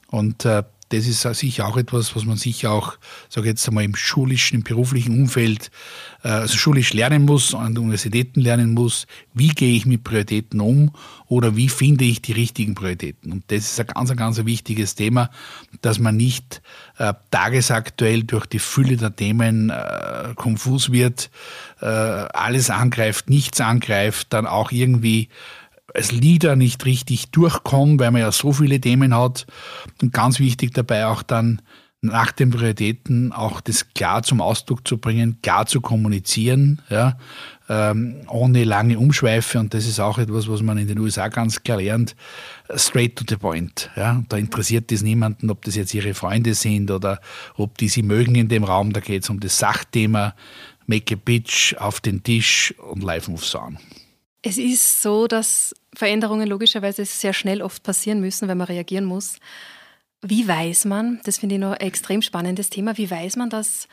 Und 0.08 0.46
äh, 0.46 0.63
das 0.89 1.06
ist 1.06 1.21
sicher 1.21 1.67
auch 1.67 1.78
etwas, 1.78 2.15
was 2.15 2.25
man 2.25 2.38
sicher 2.38 2.71
auch, 2.71 2.97
sage 3.30 3.47
jetzt 3.47 3.67
einmal, 3.67 3.84
im 3.84 3.95
schulischen, 3.95 4.58
im 4.58 4.63
beruflichen 4.63 5.19
Umfeld, 5.19 5.71
äh, 6.23 6.30
also 6.30 6.58
schulisch 6.58 6.93
lernen 6.93 7.25
muss, 7.25 7.54
an 7.54 7.75
den 7.75 7.84
Universitäten 7.84 8.41
lernen 8.41 8.73
muss. 8.73 9.06
Wie 9.34 9.49
gehe 9.49 9.75
ich 9.75 9.86
mit 9.86 10.04
Prioritäten 10.04 10.60
um 10.60 10.91
oder 11.28 11.56
wie 11.56 11.69
finde 11.69 12.06
ich 12.06 12.21
die 12.21 12.34
richtigen 12.34 12.73
Prioritäten? 12.73 13.32
Und 13.32 13.43
das 13.47 13.71
ist 13.71 13.80
ein 13.80 13.88
ganz, 13.88 14.15
ganz 14.15 14.45
wichtiges 14.45 14.95
Thema, 14.95 15.30
dass 15.82 15.99
man 15.99 16.17
nicht 16.17 16.62
äh, 16.97 17.13
tagesaktuell 17.30 18.23
durch 18.23 18.47
die 18.47 18.60
Fülle 18.60 18.97
der 18.97 19.15
Themen 19.15 19.69
äh, 19.69 20.34
konfus 20.36 20.91
wird, 20.91 21.30
äh, 21.82 21.86
alles 21.86 22.71
angreift, 22.71 23.30
nichts 23.30 23.62
angreift, 23.62 24.28
dann 24.32 24.47
auch 24.47 24.71
irgendwie 24.71 25.30
als 25.93 26.12
Leader 26.12 26.56
nicht 26.56 26.86
richtig 26.86 27.32
durchkommen, 27.32 27.99
weil 27.99 28.12
man 28.12 28.21
ja 28.21 28.32
so 28.32 28.54
viele 28.54 28.80
Themen 28.80 29.15
hat. 29.15 29.47
Und 30.02 30.13
ganz 30.13 30.39
wichtig 30.39 30.73
dabei 30.73 31.08
auch 31.08 31.23
dann 31.23 31.62
nach 32.02 32.32
den 32.32 32.49
Prioritäten 32.49 33.34
auch 33.34 33.60
das 33.60 33.93
klar 33.93 34.23
zum 34.23 34.39
Ausdruck 34.39 34.88
zu 34.88 34.97
bringen, 34.97 35.41
klar 35.41 35.65
zu 35.65 35.82
kommunizieren, 35.82 36.82
ja, 36.89 37.17
ähm, 37.67 38.21
ohne 38.28 38.63
lange 38.63 38.97
Umschweife. 38.97 39.60
Und 39.60 39.73
das 39.73 39.86
ist 39.86 39.99
auch 39.99 40.17
etwas, 40.17 40.47
was 40.47 40.62
man 40.62 40.78
in 40.78 40.88
den 40.88 40.97
USA 40.99 41.28
ganz 41.28 41.62
klar 41.62 41.78
lernt. 41.78 42.15
Straight 42.73 43.17
to 43.17 43.25
the 43.28 43.36
point. 43.36 43.89
Ja. 43.97 44.23
Da 44.30 44.38
interessiert 44.38 44.91
es 44.91 45.02
niemanden, 45.02 45.49
ob 45.49 45.65
das 45.65 45.75
jetzt 45.75 45.93
ihre 45.93 46.13
Freunde 46.13 46.54
sind 46.54 46.89
oder 46.89 47.19
ob 47.56 47.78
die 47.78 47.89
sie 47.89 48.04
mögen 48.04 48.36
in 48.36 48.47
dem 48.47 48.63
Raum. 48.63 48.93
Da 48.93 49.02
geht 49.02 49.23
es 49.23 49.30
um 49.30 49.39
das 49.41 49.60
Sachthema. 49.60 50.36
Make 50.88 51.15
a 51.15 51.17
pitch 51.17 51.75
auf 51.75 51.99
den 51.99 52.23
Tisch 52.23 52.73
und 52.78 53.04
live 53.04 53.28
moves 53.28 53.54
on. 53.56 53.78
Es 54.41 54.58
ist 54.58 55.02
so, 55.02 55.28
dass 55.28 55.75
Veränderungen 55.93 56.47
logischerweise 56.47 57.04
sehr 57.06 57.34
schnell 57.34 57.62
oft 57.62 57.84
passieren 57.84 58.21
müssen, 58.21 58.47
wenn 58.47 58.58
man 58.58 58.67
reagieren 58.67 59.06
muss. 59.06 59.38
Wie 60.21 60.47
weiß 60.47 60.86
man, 60.86 61.19
das 61.23 61.38
finde 61.38 61.56
ich 61.56 61.62
noch 61.62 61.71
ein 61.71 61.82
extrem 61.82 62.21
spannendes 62.21 62.69
Thema, 62.69 62.97
wie 62.97 63.10
weiß 63.10 63.36
man, 63.38 63.49
dass 63.49 63.88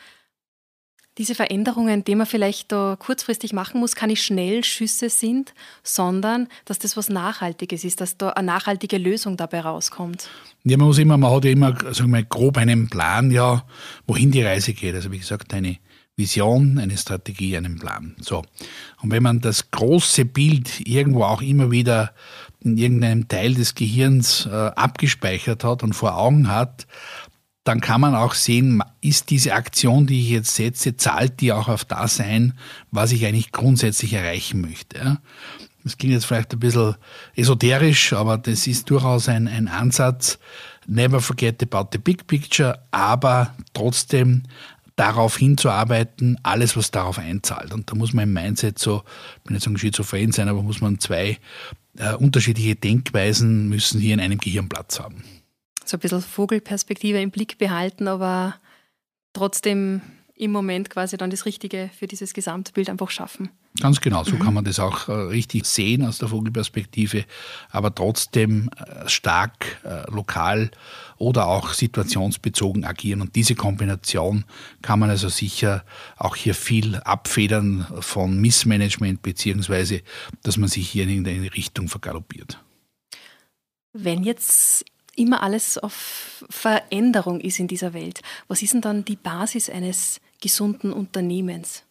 diese 1.17 1.35
Veränderungen, 1.35 2.03
die 2.03 2.15
man 2.15 2.27
vielleicht 2.27 2.71
da 2.71 2.95
kurzfristig 2.97 3.51
machen 3.51 3.79
muss, 3.79 3.95
keine 3.95 4.15
Schnellschüsse 4.15 5.09
sind, 5.09 5.53
sondern 5.83 6.47
dass 6.65 6.79
das 6.79 6.95
was 6.95 7.09
Nachhaltiges 7.09 7.83
ist, 7.83 8.01
dass 8.01 8.17
da 8.17 8.29
eine 8.29 8.45
nachhaltige 8.45 8.97
Lösung 8.97 9.35
dabei 9.35 9.61
rauskommt. 9.61 10.29
Ja, 10.63 10.77
man 10.77 10.87
muss 10.87 10.99
immer, 10.99 11.17
man 11.17 11.31
hat 11.31 11.45
ja 11.45 11.51
immer, 11.51 11.75
sagen 11.93 12.11
wir, 12.11 12.23
grob 12.23 12.57
einen 12.57 12.89
Plan, 12.89 13.31
ja, 13.31 13.65
wohin 14.05 14.31
die 14.31 14.43
Reise 14.43 14.73
geht. 14.73 14.93
Also 14.93 15.11
wie 15.11 15.19
gesagt, 15.19 15.53
eine 15.53 15.77
Vision, 16.17 16.79
eine 16.79 16.97
Strategie, 16.97 17.55
einen 17.55 17.77
Plan. 17.77 18.15
So. 18.19 18.43
Und 19.01 19.11
wenn 19.11 19.21
man 19.21 19.39
das 19.39 19.69
große 19.69 20.25
Bild 20.25 20.81
irgendwo 20.87 21.23
auch 21.23 21.43
immer 21.43 21.69
wieder 21.69 22.11
in 22.59 22.75
irgendeinem 22.75 23.27
Teil 23.27 23.53
des 23.53 23.75
Gehirns 23.75 24.47
äh, 24.47 24.49
abgespeichert 24.49 25.63
hat 25.63 25.83
und 25.83 25.93
vor 25.93 26.17
Augen 26.17 26.49
hat, 26.49 26.87
dann 27.63 27.81
kann 27.81 28.01
man 28.01 28.15
auch 28.15 28.33
sehen, 28.33 28.81
ist 29.01 29.29
diese 29.29 29.53
Aktion, 29.53 30.07
die 30.07 30.21
ich 30.21 30.29
jetzt 30.29 30.55
setze, 30.55 30.97
zahlt 30.97 31.39
die 31.39 31.51
auch 31.51 31.67
auf 31.67 31.85
das 31.85 32.19
ein, 32.19 32.53
was 32.91 33.11
ich 33.11 33.25
eigentlich 33.25 33.51
grundsätzlich 33.51 34.13
erreichen 34.13 34.61
möchte. 34.61 34.97
Ja? 34.97 35.17
Das 35.83 35.97
klingt 35.97 36.13
jetzt 36.13 36.25
vielleicht 36.25 36.53
ein 36.53 36.59
bisschen 36.59 36.95
esoterisch, 37.35 38.13
aber 38.13 38.37
das 38.37 38.67
ist 38.67 38.89
durchaus 38.89 39.29
ein, 39.29 39.47
ein 39.47 39.67
Ansatz. 39.67 40.39
Never 40.87 41.19
forget 41.19 41.61
about 41.61 41.89
the 41.91 41.97
big 41.97 42.25
picture, 42.27 42.79
aber 42.91 43.53
trotzdem 43.73 44.43
darauf 44.97 45.37
hinzuarbeiten, 45.37 46.37
alles, 46.43 46.75
was 46.75 46.91
darauf 46.91 47.19
einzahlt. 47.19 47.73
Und 47.73 47.89
da 47.89 47.95
muss 47.95 48.13
man 48.13 48.23
im 48.23 48.33
Mindset 48.33 48.79
so, 48.79 49.03
ich 49.37 49.43
bin 49.43 49.55
jetzt 49.55 49.63
sagen 49.63 49.77
schizophren 49.77 50.33
sein, 50.33 50.49
aber 50.49 50.63
muss 50.63 50.81
man 50.81 50.99
zwei 50.99 51.37
äh, 51.97 52.15
unterschiedliche 52.15 52.75
Denkweisen 52.75 53.69
müssen 53.69 54.01
hier 54.01 54.15
in 54.15 54.19
einem 54.19 54.39
Gehirn 54.39 54.67
Platz 54.67 54.99
haben. 54.99 55.23
So 55.85 55.97
ein 55.97 55.99
bisschen 56.01 56.21
Vogelperspektive 56.21 57.21
im 57.21 57.31
Blick 57.31 57.59
behalten, 57.59 58.07
aber 58.07 58.55
trotzdem 59.33 60.01
im 60.35 60.51
Moment 60.51 60.89
quasi 60.89 61.15
dann 61.15 61.29
das 61.29 61.45
Richtige 61.45 61.89
für 61.97 62.07
dieses 62.07 62.33
Gesamtbild 62.33 62.89
einfach 62.89 63.11
schaffen. 63.11 63.49
Ganz 63.79 64.01
genau, 64.01 64.23
so 64.23 64.35
mhm. 64.35 64.39
kann 64.39 64.53
man 64.53 64.65
das 64.65 64.79
auch 64.79 65.07
äh, 65.07 65.11
richtig 65.11 65.65
sehen 65.65 66.05
aus 66.05 66.17
der 66.17 66.29
Vogelperspektive, 66.29 67.25
aber 67.69 67.93
trotzdem 67.93 68.69
äh, 68.75 69.07
stark 69.07 69.79
äh, 69.83 70.09
lokal 70.09 70.71
oder 71.17 71.47
auch 71.47 71.73
situationsbezogen 71.73 72.85
agieren. 72.85 73.21
Und 73.21 73.35
diese 73.35 73.55
Kombination 73.55 74.45
kann 74.81 74.99
man 74.99 75.09
also 75.09 75.29
sicher 75.29 75.83
auch 76.17 76.35
hier 76.35 76.55
viel 76.55 76.95
abfedern 76.97 77.85
von 77.99 78.39
Missmanagement, 78.39 79.21
beziehungsweise 79.21 80.01
dass 80.43 80.57
man 80.57 80.69
sich 80.69 80.89
hier 80.89 81.07
in 81.07 81.27
eine 81.27 81.53
Richtung 81.53 81.87
vergaloppiert. 81.87 82.59
Wenn 83.93 84.23
jetzt 84.23 84.85
immer 85.15 85.41
alles 85.43 85.77
auf 85.77 86.45
Veränderung 86.49 87.39
ist 87.41 87.59
in 87.59 87.67
dieser 87.67 87.93
Welt, 87.93 88.21
was 88.47 88.61
ist 88.61 88.73
denn 88.73 88.81
dann 88.81 89.05
die 89.05 89.15
Basis 89.15 89.69
eines 89.69 90.21
gesunden 90.41 90.93
Unternehmens? 90.93 91.83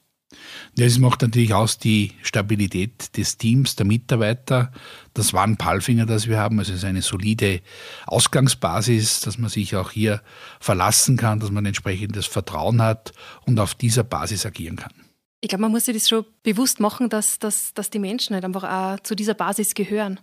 Das 0.76 0.98
macht 0.98 1.22
natürlich 1.22 1.54
aus 1.54 1.78
die 1.78 2.12
Stabilität 2.22 3.16
des 3.16 3.38
Teams, 3.38 3.76
der 3.76 3.86
Mitarbeiter. 3.86 4.72
Das 5.14 5.32
war 5.32 5.44
ein 5.44 5.56
Palfinger, 5.56 6.04
das 6.04 6.26
wir 6.26 6.38
haben. 6.38 6.58
Also 6.58 6.72
es 6.72 6.78
ist 6.78 6.84
eine 6.84 7.02
solide 7.02 7.60
Ausgangsbasis, 8.06 9.20
dass 9.20 9.38
man 9.38 9.48
sich 9.48 9.76
auch 9.76 9.90
hier 9.90 10.20
verlassen 10.60 11.16
kann, 11.16 11.40
dass 11.40 11.50
man 11.50 11.64
entsprechendes 11.64 12.26
Vertrauen 12.26 12.82
hat 12.82 13.12
und 13.46 13.58
auf 13.58 13.74
dieser 13.74 14.04
Basis 14.04 14.44
agieren 14.44 14.76
kann. 14.76 14.92
Ich 15.40 15.48
glaube, 15.48 15.62
man 15.62 15.70
muss 15.70 15.84
sich 15.84 15.94
das 15.94 16.08
schon 16.08 16.24
bewusst 16.42 16.80
machen, 16.80 17.08
dass, 17.08 17.38
dass, 17.38 17.72
dass 17.72 17.90
die 17.90 17.98
Menschen 17.98 18.34
halt 18.34 18.44
einfach 18.44 18.64
auch 18.64 19.00
zu 19.00 19.14
dieser 19.14 19.34
Basis 19.34 19.74
gehören. 19.74 20.20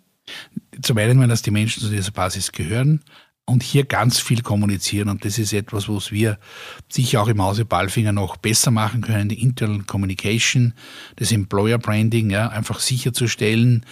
Zum 0.81 0.97
einen, 0.97 1.27
dass 1.29 1.41
die 1.41 1.51
Menschen 1.51 1.81
zu 1.81 1.89
dieser 1.89 2.11
Basis 2.11 2.51
gehören, 2.51 3.03
und 3.45 3.61
hier 3.61 3.83
ganz 3.83 4.19
viel 4.19 4.41
kommunizieren. 4.41 5.09
Und 5.09 5.25
das 5.25 5.37
ist 5.37 5.53
etwas, 5.53 5.89
was 5.89 6.11
wir 6.11 6.39
sicher 6.89 7.21
auch 7.21 7.27
im 7.27 7.41
Hause 7.41 7.65
Ballfinger 7.65 8.11
noch 8.11 8.37
besser 8.37 8.71
machen 8.71 9.01
können. 9.01 9.29
Die 9.29 9.41
Internal 9.41 9.83
Communication, 9.83 10.73
das 11.17 11.31
Employer 11.31 11.77
Branding, 11.77 12.29
ja, 12.29 12.49
einfach 12.49 12.79
sicherzustellen, 12.79 13.85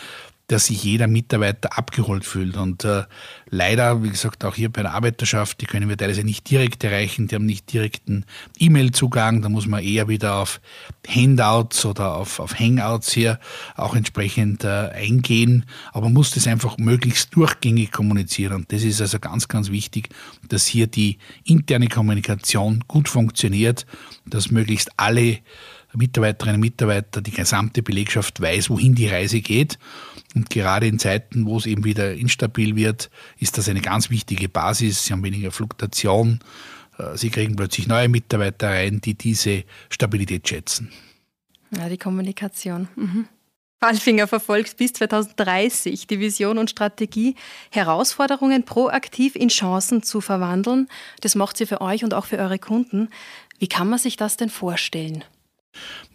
dass 0.51 0.65
sich 0.65 0.83
jeder 0.83 1.07
Mitarbeiter 1.07 1.77
abgeholt 1.77 2.25
fühlt. 2.25 2.57
Und 2.57 2.83
äh, 2.83 3.03
leider, 3.49 4.03
wie 4.03 4.09
gesagt, 4.09 4.43
auch 4.43 4.55
hier 4.55 4.69
bei 4.69 4.81
der 4.81 4.93
Arbeiterschaft, 4.93 5.61
die 5.61 5.65
können 5.65 5.87
wir 5.87 5.97
teilweise 5.97 6.23
nicht 6.23 6.49
direkt 6.49 6.83
erreichen, 6.83 7.27
die 7.27 7.35
haben 7.35 7.45
nicht 7.45 7.71
direkten 7.71 8.25
E-Mail-Zugang, 8.59 9.41
da 9.41 9.49
muss 9.49 9.65
man 9.67 9.81
eher 9.81 10.09
wieder 10.09 10.35
auf 10.35 10.59
Handouts 11.07 11.85
oder 11.85 12.15
auf, 12.15 12.39
auf 12.39 12.59
Hangouts 12.59 13.13
hier 13.13 13.39
auch 13.75 13.95
entsprechend 13.95 14.65
äh, 14.65 14.89
eingehen. 14.89 15.65
Aber 15.93 16.07
man 16.07 16.13
muss 16.13 16.31
das 16.31 16.47
einfach 16.47 16.77
möglichst 16.77 17.33
durchgängig 17.35 17.91
kommunizieren. 17.91 18.53
Und 18.53 18.73
das 18.73 18.83
ist 18.83 18.99
also 18.99 19.19
ganz, 19.19 19.47
ganz 19.47 19.71
wichtig, 19.71 20.09
dass 20.49 20.67
hier 20.67 20.87
die 20.87 21.17
interne 21.45 21.87
Kommunikation 21.87 22.83
gut 22.87 23.07
funktioniert, 23.07 23.85
dass 24.25 24.51
möglichst 24.51 24.91
alle 24.97 25.39
Mitarbeiterinnen 25.93 26.55
und 26.55 26.61
Mitarbeiter, 26.61 27.21
die 27.21 27.31
gesamte 27.31 27.83
Belegschaft 27.83 28.41
weiß, 28.41 28.69
wohin 28.69 28.95
die 28.95 29.07
Reise 29.07 29.41
geht. 29.41 29.77
Und 30.35 30.49
gerade 30.49 30.87
in 30.87 30.99
Zeiten, 30.99 31.45
wo 31.45 31.57
es 31.57 31.65
eben 31.65 31.83
wieder 31.83 32.13
instabil 32.13 32.75
wird, 32.75 33.09
ist 33.39 33.57
das 33.57 33.67
eine 33.67 33.81
ganz 33.81 34.09
wichtige 34.09 34.49
Basis. 34.49 35.05
Sie 35.05 35.13
haben 35.13 35.23
weniger 35.23 35.51
Fluktuation. 35.51 36.39
Äh, 36.97 37.17
Sie 37.17 37.29
kriegen 37.29 37.55
plötzlich 37.55 37.87
neue 37.87 38.09
Mitarbeiter 38.09 38.69
rein, 38.69 39.01
die 39.01 39.15
diese 39.15 39.63
Stabilität 39.89 40.47
schätzen. 40.47 40.91
Ja, 41.75 41.89
die 41.89 41.97
Kommunikation. 41.97 42.87
Mhm. 42.95 43.27
Fallfinger 43.83 44.27
verfolgt 44.27 44.77
bis 44.77 44.93
2030 44.93 46.05
die 46.05 46.19
Vision 46.19 46.59
und 46.59 46.69
Strategie, 46.69 47.35
Herausforderungen 47.71 48.63
proaktiv 48.63 49.35
in 49.35 49.49
Chancen 49.49 50.03
zu 50.03 50.21
verwandeln. 50.21 50.87
Das 51.21 51.33
macht 51.33 51.57
sie 51.57 51.65
für 51.65 51.81
euch 51.81 52.03
und 52.03 52.13
auch 52.13 52.25
für 52.25 52.37
eure 52.37 52.59
Kunden. 52.59 53.09
Wie 53.57 53.67
kann 53.67 53.89
man 53.89 53.97
sich 53.97 54.17
das 54.17 54.37
denn 54.37 54.49
vorstellen? 54.49 55.23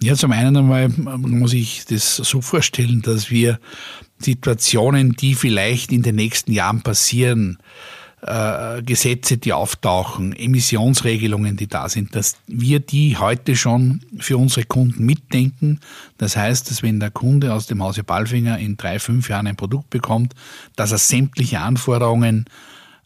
Ja, 0.02 0.14
zum 0.14 0.32
einen 0.32 0.56
einmal 0.56 0.88
muss 0.88 1.52
ich 1.52 1.84
das 1.86 2.16
so 2.16 2.40
vorstellen, 2.40 3.02
dass 3.02 3.30
wir 3.30 3.58
Situationen, 4.18 5.12
die 5.12 5.34
vielleicht 5.34 5.92
in 5.92 6.02
den 6.02 6.16
nächsten 6.16 6.52
Jahren 6.52 6.82
passieren, 6.82 7.58
äh, 8.22 8.82
Gesetze, 8.82 9.38
die 9.38 9.52
auftauchen, 9.52 10.34
Emissionsregelungen, 10.34 11.56
die 11.56 11.66
da 11.66 11.88
sind, 11.88 12.14
dass 12.14 12.36
wir 12.46 12.80
die 12.80 13.16
heute 13.16 13.56
schon 13.56 14.00
für 14.18 14.36
unsere 14.36 14.66
Kunden 14.66 15.04
mitdenken. 15.04 15.80
Das 16.18 16.36
heißt, 16.36 16.70
dass 16.70 16.82
wenn 16.82 16.98
der 16.98 17.10
Kunde 17.10 17.52
aus 17.52 17.66
dem 17.66 17.82
Hause 17.82 18.04
Ballfinger 18.04 18.58
in 18.58 18.76
drei, 18.76 18.98
fünf 18.98 19.28
Jahren 19.28 19.46
ein 19.46 19.56
Produkt 19.56 19.90
bekommt, 19.90 20.34
dass 20.76 20.92
er 20.92 20.98
sämtliche 20.98 21.60
Anforderungen 21.60 22.46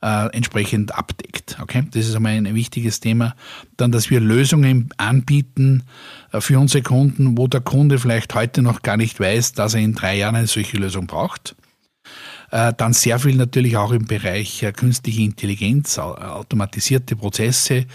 äh, 0.03 0.27
entsprechend 0.35 0.95
abdeckt. 0.95 1.59
Okay? 1.61 1.85
Das 1.93 2.07
ist 2.07 2.15
einmal 2.15 2.33
ein 2.33 2.55
wichtiges 2.55 3.01
Thema. 3.01 3.35
Dann, 3.77 3.93
dass 3.93 4.11
wir 4.11 4.21
Lösungen 4.21 4.91
anbieten 4.97 5.85
äh, 6.33 6.41
für 6.41 6.59
unsere 6.59 6.83
Kunden, 6.83 7.37
wo 7.37 7.47
der 7.47 7.61
Kunde 7.61 7.99
vielleicht 7.99 8.35
heute 8.35 8.63
noch 8.63 8.83
gar 8.83 8.97
nicht 8.97 9.21
weiß, 9.21 9.53
dass 9.53 9.75
er 9.75 9.81
in 9.81 9.95
drei 9.95 10.17
Jahren 10.17 10.37
eine 10.37 10.47
solche 10.47 10.77
Lösung 10.77 11.07
braucht. 11.07 11.55
Äh, 12.51 12.73
dann 12.77 12.93
sehr 12.93 13.19
viel 13.19 13.37
natürlich 13.37 13.77
auch 13.77 13.93
im 13.93 14.07
Bereich 14.07 14.63
äh, 14.63 14.73
künstliche 14.73 15.23
Intelligenz, 15.23 15.99
automatisierte 15.99 17.15
Prozesse, 17.15 17.87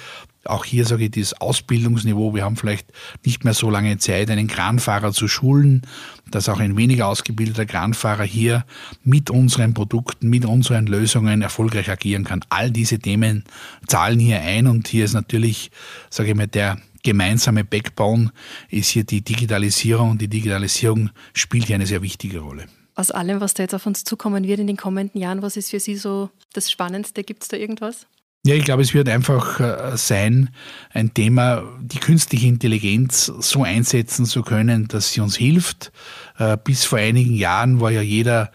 auch 0.45 0.65
hier 0.65 0.85
sage 0.85 1.05
ich 1.05 1.11
das 1.11 1.33
Ausbildungsniveau. 1.33 2.33
Wir 2.33 2.43
haben 2.43 2.55
vielleicht 2.55 2.87
nicht 3.23 3.43
mehr 3.43 3.53
so 3.53 3.69
lange 3.69 3.97
Zeit, 3.97 4.29
einen 4.29 4.47
Kranfahrer 4.47 5.11
zu 5.11 5.27
schulen, 5.27 5.81
dass 6.29 6.49
auch 6.49 6.59
ein 6.59 6.77
weniger 6.77 7.07
ausgebildeter 7.07 7.65
Kranfahrer 7.65 8.23
hier 8.23 8.65
mit 9.03 9.29
unseren 9.29 9.73
Produkten, 9.73 10.29
mit 10.29 10.45
unseren 10.45 10.87
Lösungen 10.87 11.41
erfolgreich 11.41 11.89
agieren 11.89 12.23
kann. 12.23 12.41
All 12.49 12.71
diese 12.71 12.99
Themen 12.99 13.43
zahlen 13.87 14.19
hier 14.19 14.41
ein 14.41 14.67
und 14.67 14.87
hier 14.87 15.05
ist 15.05 15.13
natürlich, 15.13 15.71
sage 16.09 16.29
ich 16.29 16.35
mal, 16.35 16.47
der 16.47 16.77
gemeinsame 17.03 17.63
Backbone 17.63 18.31
ist 18.69 18.89
hier 18.89 19.03
die 19.03 19.21
Digitalisierung 19.21 20.11
und 20.11 20.21
die 20.21 20.27
Digitalisierung 20.27 21.11
spielt 21.33 21.65
hier 21.65 21.75
eine 21.75 21.85
sehr 21.85 22.01
wichtige 22.01 22.39
Rolle. 22.39 22.65
Aus 22.95 23.11
allem, 23.11 23.41
was 23.41 23.53
da 23.53 23.63
jetzt 23.63 23.75
auf 23.75 23.85
uns 23.85 24.03
zukommen 24.05 24.45
wird 24.45 24.59
in 24.59 24.67
den 24.67 24.77
kommenden 24.77 25.19
Jahren, 25.19 25.41
was 25.41 25.57
ist 25.57 25.69
für 25.69 25.79
Sie 25.79 25.97
so 25.97 26.29
das 26.53 26.71
Spannendste? 26.71 27.23
Gibt 27.23 27.43
es 27.43 27.49
da 27.49 27.57
irgendwas? 27.57 28.07
Ja, 28.45 28.53
ich 28.53 28.63
glaube, 28.63 28.83
es 28.83 28.93
wird 28.93 29.09
einfach 29.09 29.59
äh, 29.59 29.97
sein, 29.97 30.51
ein 30.93 31.15
Thema, 31.15 31.63
die 31.81 31.97
künstliche 31.97 32.45
Intelligenz 32.45 33.25
so 33.25 33.63
einsetzen 33.63 34.27
zu 34.27 34.43
können, 34.43 34.87
dass 34.87 35.13
sie 35.13 35.21
uns 35.21 35.35
hilft. 35.35 35.91
Äh, 36.37 36.55
bis 36.63 36.85
vor 36.85 36.99
einigen 36.99 37.33
Jahren 37.33 37.81
war 37.81 37.89
ja 37.89 38.01
jeder 38.01 38.51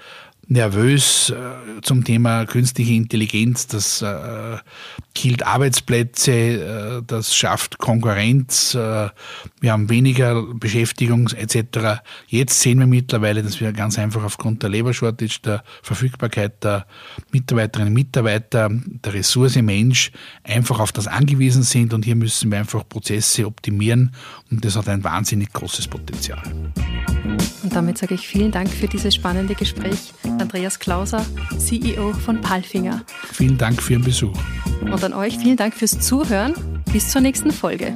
nervös 0.50 1.30
äh, 1.30 1.80
zum 1.80 2.02
Thema 2.04 2.44
künstliche 2.44 2.94
Intelligenz. 2.94 3.68
Das 3.68 4.02
äh, 4.02 4.58
killt 5.14 5.46
Arbeitsplätze, 5.46 6.32
äh, 6.32 7.02
das 7.06 7.34
schafft 7.34 7.78
Konkurrenz, 7.78 8.74
wir 8.74 9.72
haben 9.72 9.88
weniger 9.88 10.42
Beschäftigung 10.54 11.28
etc. 11.28 12.00
Jetzt 12.26 12.60
sehen 12.60 12.80
wir 12.80 12.86
mittlerweile, 12.86 13.42
dass 13.42 13.60
wir 13.60 13.72
ganz 13.72 13.98
einfach 13.98 14.24
aufgrund 14.24 14.62
der 14.62 14.70
Labor 14.70 14.92
Shortage, 14.92 15.38
der 15.44 15.62
Verfügbarkeit 15.82 16.62
der 16.64 16.86
Mitarbeiterinnen 17.30 17.88
und 17.88 17.94
Mitarbeiter, 17.94 18.68
der 18.70 19.14
Ressource 19.14 19.56
Mensch 19.56 20.10
einfach 20.42 20.80
auf 20.80 20.92
das 20.92 21.06
angewiesen 21.06 21.62
sind 21.62 21.94
und 21.94 22.04
hier 22.04 22.16
müssen 22.16 22.50
wir 22.50 22.58
einfach 22.58 22.88
Prozesse 22.88 23.46
optimieren 23.46 24.12
und 24.50 24.64
das 24.64 24.76
hat 24.76 24.88
ein 24.88 25.04
wahnsinnig 25.04 25.52
großes 25.52 25.86
Potenzial. 25.86 26.42
Und 27.70 27.76
damit 27.76 27.98
sage 27.98 28.16
ich 28.16 28.26
vielen 28.26 28.50
Dank 28.50 28.68
für 28.68 28.88
dieses 28.88 29.14
spannende 29.14 29.54
Gespräch. 29.54 30.12
Andreas 30.24 30.80
Klauser, 30.80 31.24
CEO 31.56 32.12
von 32.14 32.40
Palfinger. 32.40 33.02
Vielen 33.32 33.58
Dank 33.58 33.80
für 33.80 33.92
Ihren 33.92 34.02
Besuch. 34.02 34.36
Und 34.80 35.04
an 35.04 35.12
euch 35.12 35.38
vielen 35.38 35.56
Dank 35.56 35.74
fürs 35.74 36.00
Zuhören. 36.00 36.52
Bis 36.92 37.12
zur 37.12 37.20
nächsten 37.20 37.52
Folge. 37.52 37.94